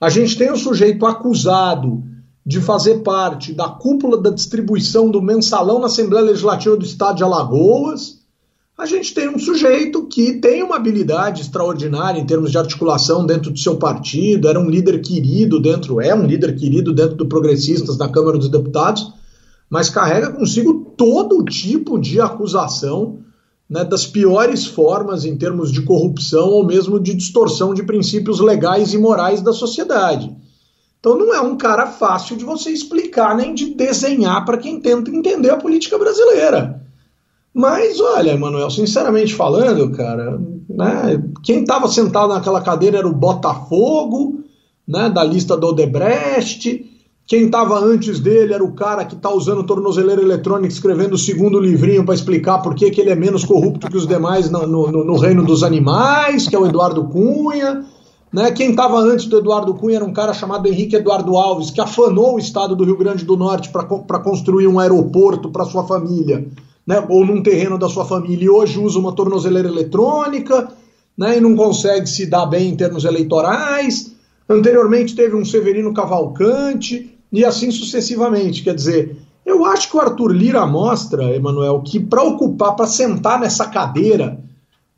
A 0.00 0.10
gente 0.10 0.36
tem 0.36 0.50
o 0.52 0.56
sujeito 0.56 1.06
acusado 1.06 2.02
de 2.44 2.60
fazer 2.60 3.00
parte 3.00 3.52
da 3.52 3.68
cúpula 3.68 4.20
da 4.20 4.30
distribuição 4.30 5.10
do 5.10 5.20
mensalão 5.20 5.78
na 5.78 5.86
Assembleia 5.86 6.24
Legislativa 6.24 6.76
do 6.76 6.84
Estado 6.84 7.16
de 7.16 7.24
Alagoas 7.24 8.17
a 8.78 8.86
gente 8.86 9.12
tem 9.12 9.28
um 9.28 9.40
sujeito 9.40 10.06
que 10.06 10.34
tem 10.34 10.62
uma 10.62 10.76
habilidade 10.76 11.42
extraordinária 11.42 12.20
em 12.20 12.24
termos 12.24 12.52
de 12.52 12.58
articulação 12.58 13.26
dentro 13.26 13.50
do 13.50 13.58
seu 13.58 13.76
partido, 13.76 14.46
era 14.46 14.60
um 14.60 14.70
líder 14.70 15.00
querido 15.00 15.60
dentro, 15.60 16.00
é 16.00 16.14
um 16.14 16.24
líder 16.24 16.54
querido 16.54 16.94
dentro 16.94 17.16
do 17.16 17.26
Progressistas 17.26 17.98
na 17.98 18.08
Câmara 18.08 18.38
dos 18.38 18.48
Deputados, 18.48 19.12
mas 19.68 19.90
carrega 19.90 20.30
consigo 20.30 20.94
todo 20.96 21.44
tipo 21.44 21.98
de 21.98 22.20
acusação 22.20 23.18
né, 23.68 23.84
das 23.84 24.06
piores 24.06 24.64
formas 24.64 25.24
em 25.24 25.36
termos 25.36 25.72
de 25.72 25.82
corrupção 25.82 26.48
ou 26.50 26.64
mesmo 26.64 27.00
de 27.00 27.14
distorção 27.14 27.74
de 27.74 27.82
princípios 27.82 28.38
legais 28.38 28.94
e 28.94 28.98
morais 28.98 29.42
da 29.42 29.52
sociedade. 29.52 30.32
Então 31.00 31.18
não 31.18 31.34
é 31.34 31.40
um 31.40 31.56
cara 31.56 31.88
fácil 31.88 32.36
de 32.36 32.44
você 32.44 32.70
explicar 32.70 33.36
nem 33.36 33.54
de 33.54 33.74
desenhar 33.74 34.44
para 34.44 34.56
quem 34.56 34.80
tenta 34.80 35.10
entender 35.10 35.50
a 35.50 35.56
política 35.56 35.98
brasileira. 35.98 36.87
Mas, 37.58 37.98
olha, 37.98 38.34
Emanuel, 38.34 38.70
sinceramente 38.70 39.34
falando, 39.34 39.90
cara, 39.90 40.40
né, 40.70 41.20
quem 41.42 41.62
estava 41.62 41.88
sentado 41.88 42.32
naquela 42.32 42.60
cadeira 42.60 42.98
era 42.98 43.08
o 43.08 43.12
Botafogo, 43.12 44.44
né, 44.86 45.10
da 45.10 45.24
lista 45.24 45.56
do 45.56 45.66
Odebrecht. 45.66 46.88
Quem 47.26 47.46
estava 47.46 47.76
antes 47.80 48.20
dele 48.20 48.54
era 48.54 48.62
o 48.62 48.74
cara 48.74 49.04
que 49.04 49.16
está 49.16 49.28
usando 49.34 49.64
tornozeleira 49.64 50.22
eletrônica, 50.22 50.72
escrevendo 50.72 51.14
o 51.14 51.18
segundo 51.18 51.58
livrinho 51.58 52.04
para 52.04 52.14
explicar 52.14 52.58
por 52.58 52.76
que, 52.76 52.92
que 52.92 53.00
ele 53.00 53.10
é 53.10 53.16
menos 53.16 53.44
corrupto 53.44 53.90
que 53.90 53.96
os 53.96 54.06
demais 54.06 54.48
no, 54.48 54.64
no, 54.64 55.04
no 55.04 55.16
reino 55.16 55.44
dos 55.44 55.64
animais, 55.64 56.46
que 56.46 56.54
é 56.54 56.58
o 56.60 56.64
Eduardo 56.64 57.08
Cunha. 57.08 57.84
Né? 58.32 58.52
Quem 58.52 58.70
estava 58.70 59.00
antes 59.00 59.26
do 59.26 59.36
Eduardo 59.36 59.74
Cunha 59.74 59.96
era 59.96 60.04
um 60.04 60.12
cara 60.12 60.32
chamado 60.32 60.68
Henrique 60.68 60.94
Eduardo 60.94 61.36
Alves, 61.36 61.72
que 61.72 61.80
afanou 61.80 62.36
o 62.36 62.38
estado 62.38 62.76
do 62.76 62.84
Rio 62.84 62.96
Grande 62.96 63.24
do 63.24 63.36
Norte 63.36 63.68
para 63.68 64.20
construir 64.20 64.68
um 64.68 64.78
aeroporto 64.78 65.50
para 65.50 65.64
sua 65.64 65.82
família 65.82 66.46
né, 66.88 67.04
ou 67.06 67.22
num 67.22 67.42
terreno 67.42 67.76
da 67.76 67.86
sua 67.86 68.06
família 68.06 68.46
e 68.46 68.48
hoje 68.48 68.78
usa 68.78 68.98
uma 68.98 69.12
tornozeleira 69.12 69.68
eletrônica 69.68 70.72
né, 71.18 71.36
e 71.36 71.40
não 71.40 71.54
consegue 71.54 72.06
se 72.06 72.24
dar 72.24 72.46
bem 72.46 72.70
em 72.70 72.76
termos 72.76 73.04
eleitorais. 73.04 74.14
Anteriormente 74.48 75.14
teve 75.14 75.36
um 75.36 75.44
Severino 75.44 75.92
Cavalcante 75.92 77.14
e 77.30 77.44
assim 77.44 77.70
sucessivamente. 77.70 78.62
Quer 78.62 78.74
dizer, 78.74 79.18
eu 79.44 79.66
acho 79.66 79.90
que 79.90 79.98
o 79.98 80.00
Arthur 80.00 80.32
Lira 80.32 80.66
mostra, 80.66 81.36
Emanuel, 81.36 81.82
que 81.82 82.00
para 82.00 82.22
ocupar, 82.22 82.74
para 82.74 82.86
sentar 82.86 83.38
nessa 83.38 83.66
cadeira 83.66 84.40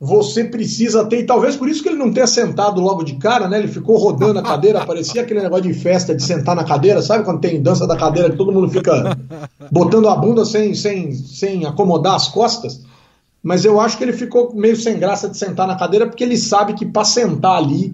você 0.03 0.43
precisa 0.43 1.05
ter, 1.05 1.19
e 1.19 1.25
talvez 1.27 1.55
por 1.55 1.69
isso 1.69 1.83
que 1.83 1.89
ele 1.89 1.99
não 1.99 2.11
tenha 2.11 2.25
sentado 2.25 2.81
logo 2.81 3.03
de 3.03 3.17
cara, 3.17 3.47
né? 3.47 3.59
Ele 3.59 3.67
ficou 3.67 3.99
rodando 3.99 4.39
a 4.39 4.41
cadeira, 4.41 4.81
parecia 4.83 5.21
aquele 5.21 5.43
negócio 5.43 5.65
de 5.65 5.75
festa 5.75 6.15
de 6.15 6.23
sentar 6.23 6.55
na 6.55 6.63
cadeira, 6.63 7.03
sabe 7.03 7.23
quando 7.23 7.39
tem 7.39 7.61
dança 7.61 7.85
da 7.85 7.95
cadeira 7.95 8.31
que 8.31 8.35
todo 8.35 8.51
mundo 8.51 8.67
fica 8.67 9.15
botando 9.71 10.09
a 10.09 10.15
bunda 10.15 10.43
sem, 10.43 10.73
sem, 10.73 11.13
sem 11.13 11.67
acomodar 11.67 12.15
as 12.15 12.27
costas? 12.29 12.81
Mas 13.43 13.63
eu 13.63 13.79
acho 13.79 13.95
que 13.95 14.03
ele 14.03 14.13
ficou 14.13 14.51
meio 14.55 14.75
sem 14.75 14.97
graça 14.97 15.29
de 15.29 15.37
sentar 15.37 15.67
na 15.67 15.75
cadeira, 15.75 16.07
porque 16.07 16.23
ele 16.23 16.37
sabe 16.37 16.73
que 16.73 16.85
para 16.85 17.05
sentar 17.05 17.57
ali, 17.57 17.93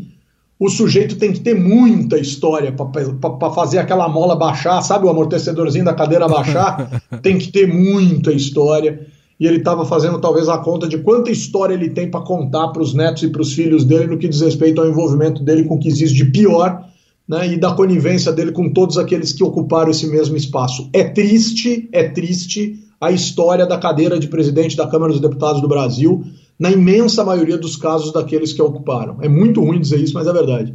o 0.58 0.70
sujeito 0.70 1.18
tem 1.18 1.34
que 1.34 1.42
ter 1.42 1.56
muita 1.56 2.18
história 2.18 2.72
para 2.72 3.52
fazer 3.52 3.80
aquela 3.80 4.08
mola 4.08 4.34
baixar, 4.34 4.82
sabe? 4.82 5.06
O 5.06 5.10
amortecedorzinho 5.10 5.84
da 5.84 5.94
cadeira 5.94 6.26
baixar, 6.26 7.02
tem 7.22 7.38
que 7.38 7.52
ter 7.52 7.68
muita 7.68 8.32
história 8.32 9.08
e 9.40 9.46
ele 9.46 9.58
estava 9.58 9.86
fazendo 9.86 10.20
talvez 10.20 10.50
a 10.50 10.58
conta 10.58 10.88
de 10.88 10.98
quanta 10.98 11.32
história 11.32 11.74
ele 11.74 11.90
tem 11.90 12.10
para 12.10 12.22
contar 12.22 12.70
para 12.70 12.82
os 12.82 12.94
netos 12.94 13.24
e 13.24 13.30
para 13.30 13.42
os 13.42 13.54
filhos 13.54 13.86
dele 13.86 14.08
no 14.08 14.18
que 14.18 14.28
diz 14.28 14.42
respeito 14.42 14.82
ao 14.82 14.88
envolvimento 14.88 15.44
dele 15.44 15.66
com 15.66 15.76
o 15.76 15.80
que 15.80 15.88
existe 15.88 16.16
de 16.16 16.26
pior 16.26 16.84
né, 17.28 17.54
e 17.54 17.58
da 17.60 17.74
conivência 17.74 18.32
dele 18.32 18.52
com 18.52 18.72
todos 18.72 18.98
aqueles 18.98 19.34
que 19.34 19.44
ocuparam 19.44 19.92
esse 19.92 20.08
mesmo 20.08 20.36
espaço. 20.36 20.90
É 20.94 21.04
triste, 21.04 21.88
é 21.92 22.08
triste 22.10 22.80
a 23.00 23.12
história 23.12 23.66
da 23.66 23.78
cadeira 23.78 24.20
de 24.20 24.28
presidente 24.28 24.76
da 24.76 24.88
Câmara 24.88 25.12
dos 25.12 25.22
Deputados 25.22 25.62
do 25.62 25.68
Brasil, 25.68 26.24
na 26.58 26.72
imensa 26.72 27.24
maioria 27.24 27.58
dos 27.58 27.76
casos 27.76 28.12
daqueles 28.12 28.54
que 28.54 28.62
a 28.62 28.66
ocuparam. 28.66 29.18
É 29.22 29.30
muito 29.30 29.62
ruim 29.64 29.80
dizer 29.80 30.00
isso, 30.00 30.16
mas 30.16 30.26
é 30.26 30.34
verdade. 30.34 30.74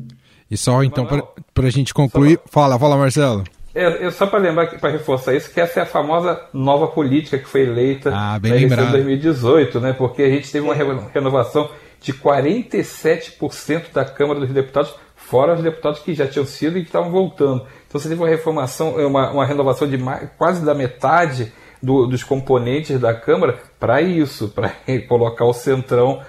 E 0.49 0.57
só 0.57 0.85
então, 0.85 1.07
para 1.53 1.67
a 1.67 1.71
gente 1.71 1.93
concluir, 1.93 2.39
fala, 2.47 2.79
fala 2.79 2.97
Marcelo. 2.97 3.43
É, 3.75 4.11
só 4.11 4.27
para 4.27 4.39
lembrar, 4.39 4.67
para 4.79 4.91
reforçar 4.91 5.35
isso, 5.35 5.53
que 5.53 5.61
essa 5.61 5.81
é 5.81 5.83
a 5.83 5.87
famosa 5.87 6.41
nova 6.53 6.89
política 6.89 7.39
que 7.39 7.49
foi 7.49 7.63
eleita 7.63 8.13
ah, 8.15 8.39
bem 8.39 8.53
na 8.53 8.57
eleição 8.59 8.87
de 8.87 8.93
2018, 8.93 9.81
né? 9.81 9.93
Porque 9.95 10.23
a 10.23 10.29
gente 10.29 10.53
teve 10.53 10.65
uma 10.65 10.75
renovação 10.75 11.71
de 12.01 12.13
47% 12.13 13.93
da 13.93 14.05
Câmara 14.05 14.41
dos 14.41 14.51
Deputados, 14.51 14.95
fora 15.17 15.55
os 15.55 15.63
deputados 15.63 16.01
que 16.01 16.15
já 16.15 16.27
tinham 16.27 16.45
sido 16.45 16.77
e 16.77 16.83
que 16.83 16.89
estavam 16.89 17.11
voltando. 17.11 17.67
Então 17.89 17.99
você 17.99 18.09
teve 18.09 18.21
uma 18.21 18.29
reformação, 18.29 18.97
uma, 19.07 19.31
uma 19.31 19.47
renovação 19.47 19.89
de 19.89 19.97
mais, 19.97 20.29
quase 20.37 20.65
da 20.65 20.75
metade 20.75 21.53
do, 21.83 22.07
dos 22.07 22.23
componentes 22.23 23.01
da 23.01 23.15
Câmara 23.15 23.59
para 23.81 24.03
isso, 24.03 24.49
para 24.49 24.73
colocar 25.09 25.47
o 25.47 25.53
centrão, 25.53 26.21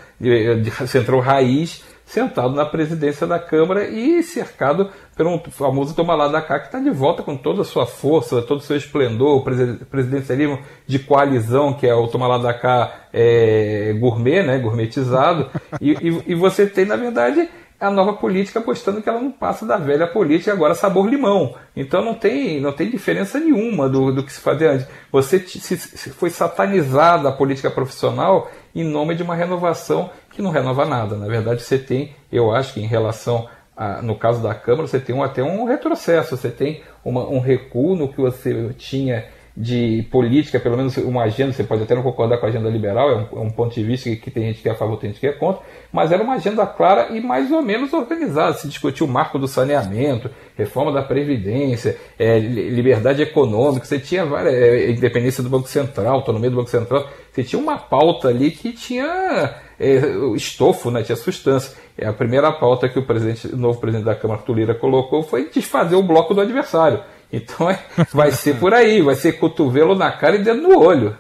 centrão 0.87 1.19
raiz 1.19 1.83
sentado 2.13 2.53
na 2.53 2.63
presidência 2.63 3.25
da 3.25 3.39
Câmara 3.39 3.89
e 3.89 4.21
cercado 4.21 4.91
pelo 5.15 5.39
famoso 5.49 5.95
toma 5.95 6.13
lá 6.13 6.27
da 6.27 6.41
cá, 6.41 6.59
que 6.59 6.67
está 6.67 6.79
de 6.79 6.91
volta 6.91 7.23
com 7.23 7.35
toda 7.35 7.61
a 7.61 7.65
sua 7.65 7.87
força, 7.87 8.41
todo 8.41 8.59
o 8.59 8.63
seu 8.63 8.77
esplendor, 8.77 9.37
o 9.37 9.85
presidencialismo 9.85 10.59
de 10.85 10.99
coalizão, 10.99 11.73
que 11.73 11.87
é 11.87 11.93
o 11.93 12.07
toma 12.07 12.27
lá 12.27 12.37
da 12.37 12.53
cá 12.53 13.07
é, 13.11 13.95
gourmet, 13.99 14.43
né, 14.43 14.59
gourmetizado, 14.59 15.49
e, 15.81 15.91
e, 15.93 16.23
e 16.27 16.35
você 16.35 16.67
tem, 16.67 16.85
na 16.85 16.95
verdade, 16.95 17.49
a 17.83 17.91
nova 17.91 18.13
política 18.13 18.59
apostando 18.59 19.01
que 19.01 19.09
ela 19.09 19.19
não 19.19 19.29
passa 19.29 19.65
da 19.65 19.75
velha 19.75 20.07
política 20.07 20.53
agora 20.53 20.73
sabor 20.73 21.05
limão. 21.05 21.53
Então 21.75 22.01
não 22.01 22.13
tem, 22.13 22.61
não 22.61 22.71
tem 22.71 22.89
diferença 22.89 23.37
nenhuma 23.37 23.89
do, 23.89 24.09
do 24.09 24.23
que 24.23 24.31
se 24.31 24.39
fazia 24.39 24.71
antes. 24.71 24.87
Você 25.11 25.37
se, 25.39 25.77
se 25.77 26.09
foi 26.11 26.29
satanizada 26.29 27.27
a 27.27 27.31
política 27.33 27.69
profissional 27.69 28.49
em 28.73 28.85
nome 28.85 29.15
de 29.15 29.23
uma 29.23 29.35
renovação 29.35 30.09
que 30.31 30.41
não 30.41 30.49
renova 30.49 30.85
nada. 30.85 31.17
Na 31.17 31.27
verdade, 31.27 31.61
você 31.61 31.77
tem, 31.77 32.15
eu 32.31 32.55
acho 32.55 32.73
que 32.73 32.79
em 32.79 32.87
relação 32.87 33.49
a, 33.75 34.01
no 34.01 34.15
caso 34.15 34.41
da 34.41 34.55
Câmara, 34.55 34.87
você 34.87 34.99
tem 34.99 35.13
um, 35.13 35.21
até 35.21 35.43
um 35.43 35.65
retrocesso, 35.65 36.37
você 36.37 36.49
tem 36.49 36.81
uma, 37.03 37.27
um 37.27 37.39
recuo 37.39 37.97
no 37.97 38.07
que 38.07 38.21
você 38.21 38.73
tinha 38.77 39.25
de 39.55 40.07
política, 40.11 40.59
pelo 40.59 40.75
menos 40.75 40.97
uma 40.97 41.23
agenda, 41.23 41.53
você 41.53 41.63
pode 41.63 41.83
até 41.83 41.93
não 41.93 42.01
concordar 42.01 42.39
com 42.39 42.45
a 42.47 42.49
agenda 42.49 42.69
liberal, 42.69 43.09
é 43.11 43.15
um, 43.15 43.39
é 43.39 43.41
um 43.41 43.49
ponto 43.51 43.75
de 43.75 43.83
vista 43.83 44.09
que, 44.09 44.15
que, 44.15 44.31
tem 44.31 44.45
gente 44.45 44.63
que 44.63 44.67
é 44.67 44.71
a 44.71 44.75
favor, 44.75 44.97
tem 44.97 45.11
gente 45.11 45.19
que 45.19 45.27
é 45.27 45.31
contra, 45.31 45.61
mas 45.91 46.11
era 46.11 46.23
uma 46.23 46.33
agenda 46.33 46.65
clara 46.65 47.15
e 47.15 47.21
mais 47.21 47.51
ou 47.51 47.61
menos 47.61 47.93
organizada. 47.93 48.53
Se 48.53 48.67
discutiu 48.67 49.05
o 49.05 49.09
marco 49.09 49.37
do 49.37 49.47
saneamento, 49.47 50.27
reforma 50.57 50.91
da 50.91 51.03
Previdência, 51.03 51.97
é, 52.17 52.39
liberdade 52.39 53.21
econômica, 53.21 53.85
você 53.85 53.99
tinha 53.99 54.25
várias, 54.25 54.55
é, 54.55 54.89
independência 54.89 55.43
do 55.43 55.49
Banco 55.49 55.67
Central, 55.67 56.15
autonomia 56.15 56.49
do 56.49 56.55
Banco 56.55 56.69
Central, 56.69 57.07
você 57.31 57.43
tinha 57.43 57.61
uma 57.61 57.77
pauta 57.77 58.29
ali 58.29 58.49
que 58.49 58.71
tinha 58.71 59.53
é, 59.79 59.97
estofo, 60.35 60.89
né, 60.89 61.03
tinha 61.03 61.15
substância. 61.15 61.75
É, 61.95 62.07
a 62.07 62.13
primeira 62.13 62.51
pauta 62.51 62.89
que 62.89 62.97
o, 62.97 63.05
presidente, 63.05 63.47
o 63.47 63.57
novo 63.57 63.79
presidente 63.79 64.05
da 64.05 64.15
Câmara, 64.15 64.41
Tulira, 64.41 64.73
colocou 64.73 65.21
foi 65.21 65.49
desfazer 65.49 65.95
o 65.95 66.01
bloco 66.01 66.33
do 66.33 66.41
adversário. 66.41 67.01
Então 67.33 67.67
é, 67.67 67.83
vai 68.13 68.31
ser 68.31 68.59
por 68.59 68.75
aí, 68.75 69.01
vai 69.01 69.15
ser 69.15 69.33
cotovelo 69.33 69.95
na 69.95 70.11
cara 70.11 70.35
e 70.35 70.43
dedo 70.43 70.61
no 70.61 70.79
olho. 70.79 71.17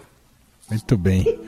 Muito 0.69 0.95
bem. 0.95 1.39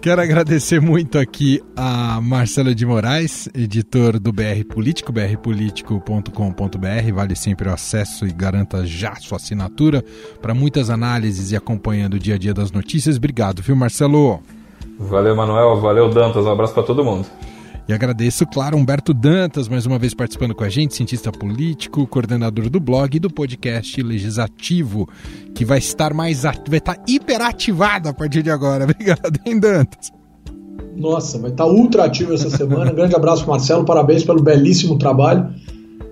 Quero 0.00 0.22
agradecer 0.22 0.80
muito 0.80 1.18
aqui 1.18 1.62
a 1.76 2.20
Marcelo 2.22 2.74
de 2.74 2.86
Moraes, 2.86 3.50
editor 3.54 4.18
do 4.18 4.32
BR 4.32 4.64
Político, 4.66 5.12
brpolitico.com.br. 5.12 7.12
Vale 7.14 7.36
sempre 7.36 7.68
o 7.68 7.72
acesso 7.72 8.26
e 8.26 8.32
garanta 8.32 8.86
já 8.86 9.14
sua 9.16 9.36
assinatura 9.36 10.02
para 10.40 10.54
muitas 10.54 10.88
análises 10.88 11.52
e 11.52 11.56
acompanhando 11.56 12.14
o 12.14 12.18
dia 12.18 12.36
a 12.36 12.38
dia 12.38 12.54
das 12.54 12.72
notícias. 12.72 13.18
Obrigado, 13.18 13.60
viu, 13.60 13.76
Marcelo? 13.76 14.40
Valeu, 14.98 15.36
Manuel. 15.36 15.78
Valeu, 15.80 16.08
Dantas. 16.08 16.46
Um 16.46 16.50
abraço 16.50 16.72
para 16.72 16.82
todo 16.82 17.04
mundo. 17.04 17.26
E 17.88 17.92
agradeço, 17.92 18.46
claro, 18.46 18.76
Humberto 18.76 19.12
Dantas, 19.12 19.68
mais 19.68 19.84
uma 19.84 19.98
vez 19.98 20.14
participando 20.14 20.54
com 20.54 20.62
a 20.62 20.68
gente, 20.68 20.94
cientista 20.94 21.32
político, 21.32 22.06
coordenador 22.06 22.70
do 22.70 22.78
blog 22.78 23.16
e 23.16 23.20
do 23.20 23.30
podcast 23.30 24.00
legislativo, 24.02 25.08
que 25.54 25.64
vai 25.64 25.78
estar 25.78 26.14
mais 26.14 26.42
vai 26.42 26.78
estar 26.78 26.96
hiperativado 27.08 28.08
a 28.08 28.12
partir 28.12 28.42
de 28.42 28.50
agora. 28.50 28.84
Obrigado, 28.90 29.40
hein, 29.44 29.58
Dantas? 29.58 30.12
Nossa, 30.96 31.38
vai 31.38 31.50
estar 31.50 31.66
ultra 31.66 32.04
ativo 32.04 32.34
essa 32.34 32.50
semana. 32.50 32.92
Um 32.92 32.94
grande 32.94 33.16
abraço, 33.16 33.48
Marcelo, 33.48 33.84
parabéns 33.84 34.22
pelo 34.24 34.42
belíssimo 34.42 34.98
trabalho. 34.98 35.48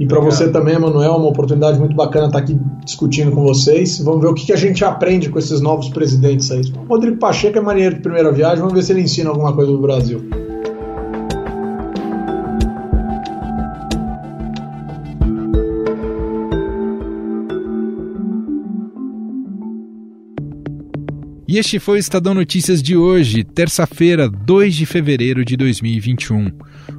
E 0.00 0.06
para 0.06 0.20
você 0.20 0.48
também, 0.48 0.76
Emanuel, 0.76 1.16
uma 1.16 1.28
oportunidade 1.28 1.78
muito 1.78 1.94
bacana 1.94 2.26
estar 2.26 2.38
aqui 2.38 2.58
discutindo 2.84 3.32
com 3.32 3.42
vocês. 3.42 3.98
Vamos 3.98 4.20
ver 4.22 4.28
o 4.28 4.34
que, 4.34 4.46
que 4.46 4.52
a 4.52 4.56
gente 4.56 4.84
aprende 4.84 5.28
com 5.28 5.38
esses 5.38 5.60
novos 5.60 5.88
presidentes 5.88 6.50
aí. 6.52 6.62
O 6.76 6.88
Rodrigo 6.88 7.18
Pacheco 7.18 7.58
é 7.58 7.60
maneiro 7.60 7.96
de 7.96 8.00
primeira 8.00 8.30
viagem, 8.32 8.58
vamos 8.58 8.74
ver 8.74 8.82
se 8.82 8.92
ele 8.92 9.02
ensina 9.02 9.30
alguma 9.30 9.52
coisa 9.52 9.72
do 9.72 9.80
Brasil. 9.80 10.47
E 21.48 21.56
este 21.56 21.78
foi 21.78 21.96
o 21.96 21.98
Estadão 21.98 22.34
Notícias 22.34 22.82
de 22.82 22.94
hoje, 22.94 23.42
terça-feira, 23.42 24.28
2 24.28 24.74
de 24.74 24.84
fevereiro 24.84 25.42
de 25.42 25.56
2021. 25.56 26.50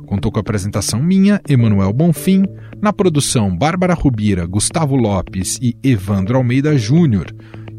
Contou 0.07 0.31
com 0.31 0.39
a 0.39 0.41
apresentação 0.41 0.99
minha, 0.99 1.39
Emanuel 1.47 1.93
Bonfim, 1.93 2.45
na 2.81 2.91
produção 2.91 3.55
Bárbara 3.55 3.93
Rubira, 3.93 4.47
Gustavo 4.47 4.95
Lopes 4.95 5.59
e 5.61 5.77
Evandro 5.83 6.37
Almeida 6.37 6.75
Júnior. 6.75 7.27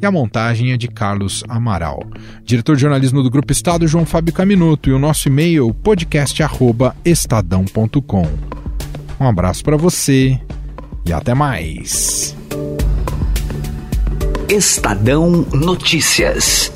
E 0.00 0.06
a 0.06 0.12
montagem 0.12 0.70
é 0.70 0.76
de 0.76 0.86
Carlos 0.86 1.42
Amaral. 1.48 2.08
Diretor 2.44 2.76
de 2.76 2.82
jornalismo 2.82 3.20
do 3.20 3.30
Grupo 3.30 3.50
Estado, 3.50 3.88
João 3.88 4.06
Fábio 4.06 4.32
Caminoto. 4.32 4.90
E 4.90 4.92
o 4.92 4.98
nosso 4.98 5.26
e-mail, 5.26 5.74
podcast.estadão.com. 5.74 8.28
Um 9.18 9.26
abraço 9.26 9.64
para 9.64 9.76
você 9.76 10.40
e 11.04 11.12
até 11.12 11.34
mais. 11.34 12.38
Estadão 14.50 15.46
Notícias. 15.52 16.72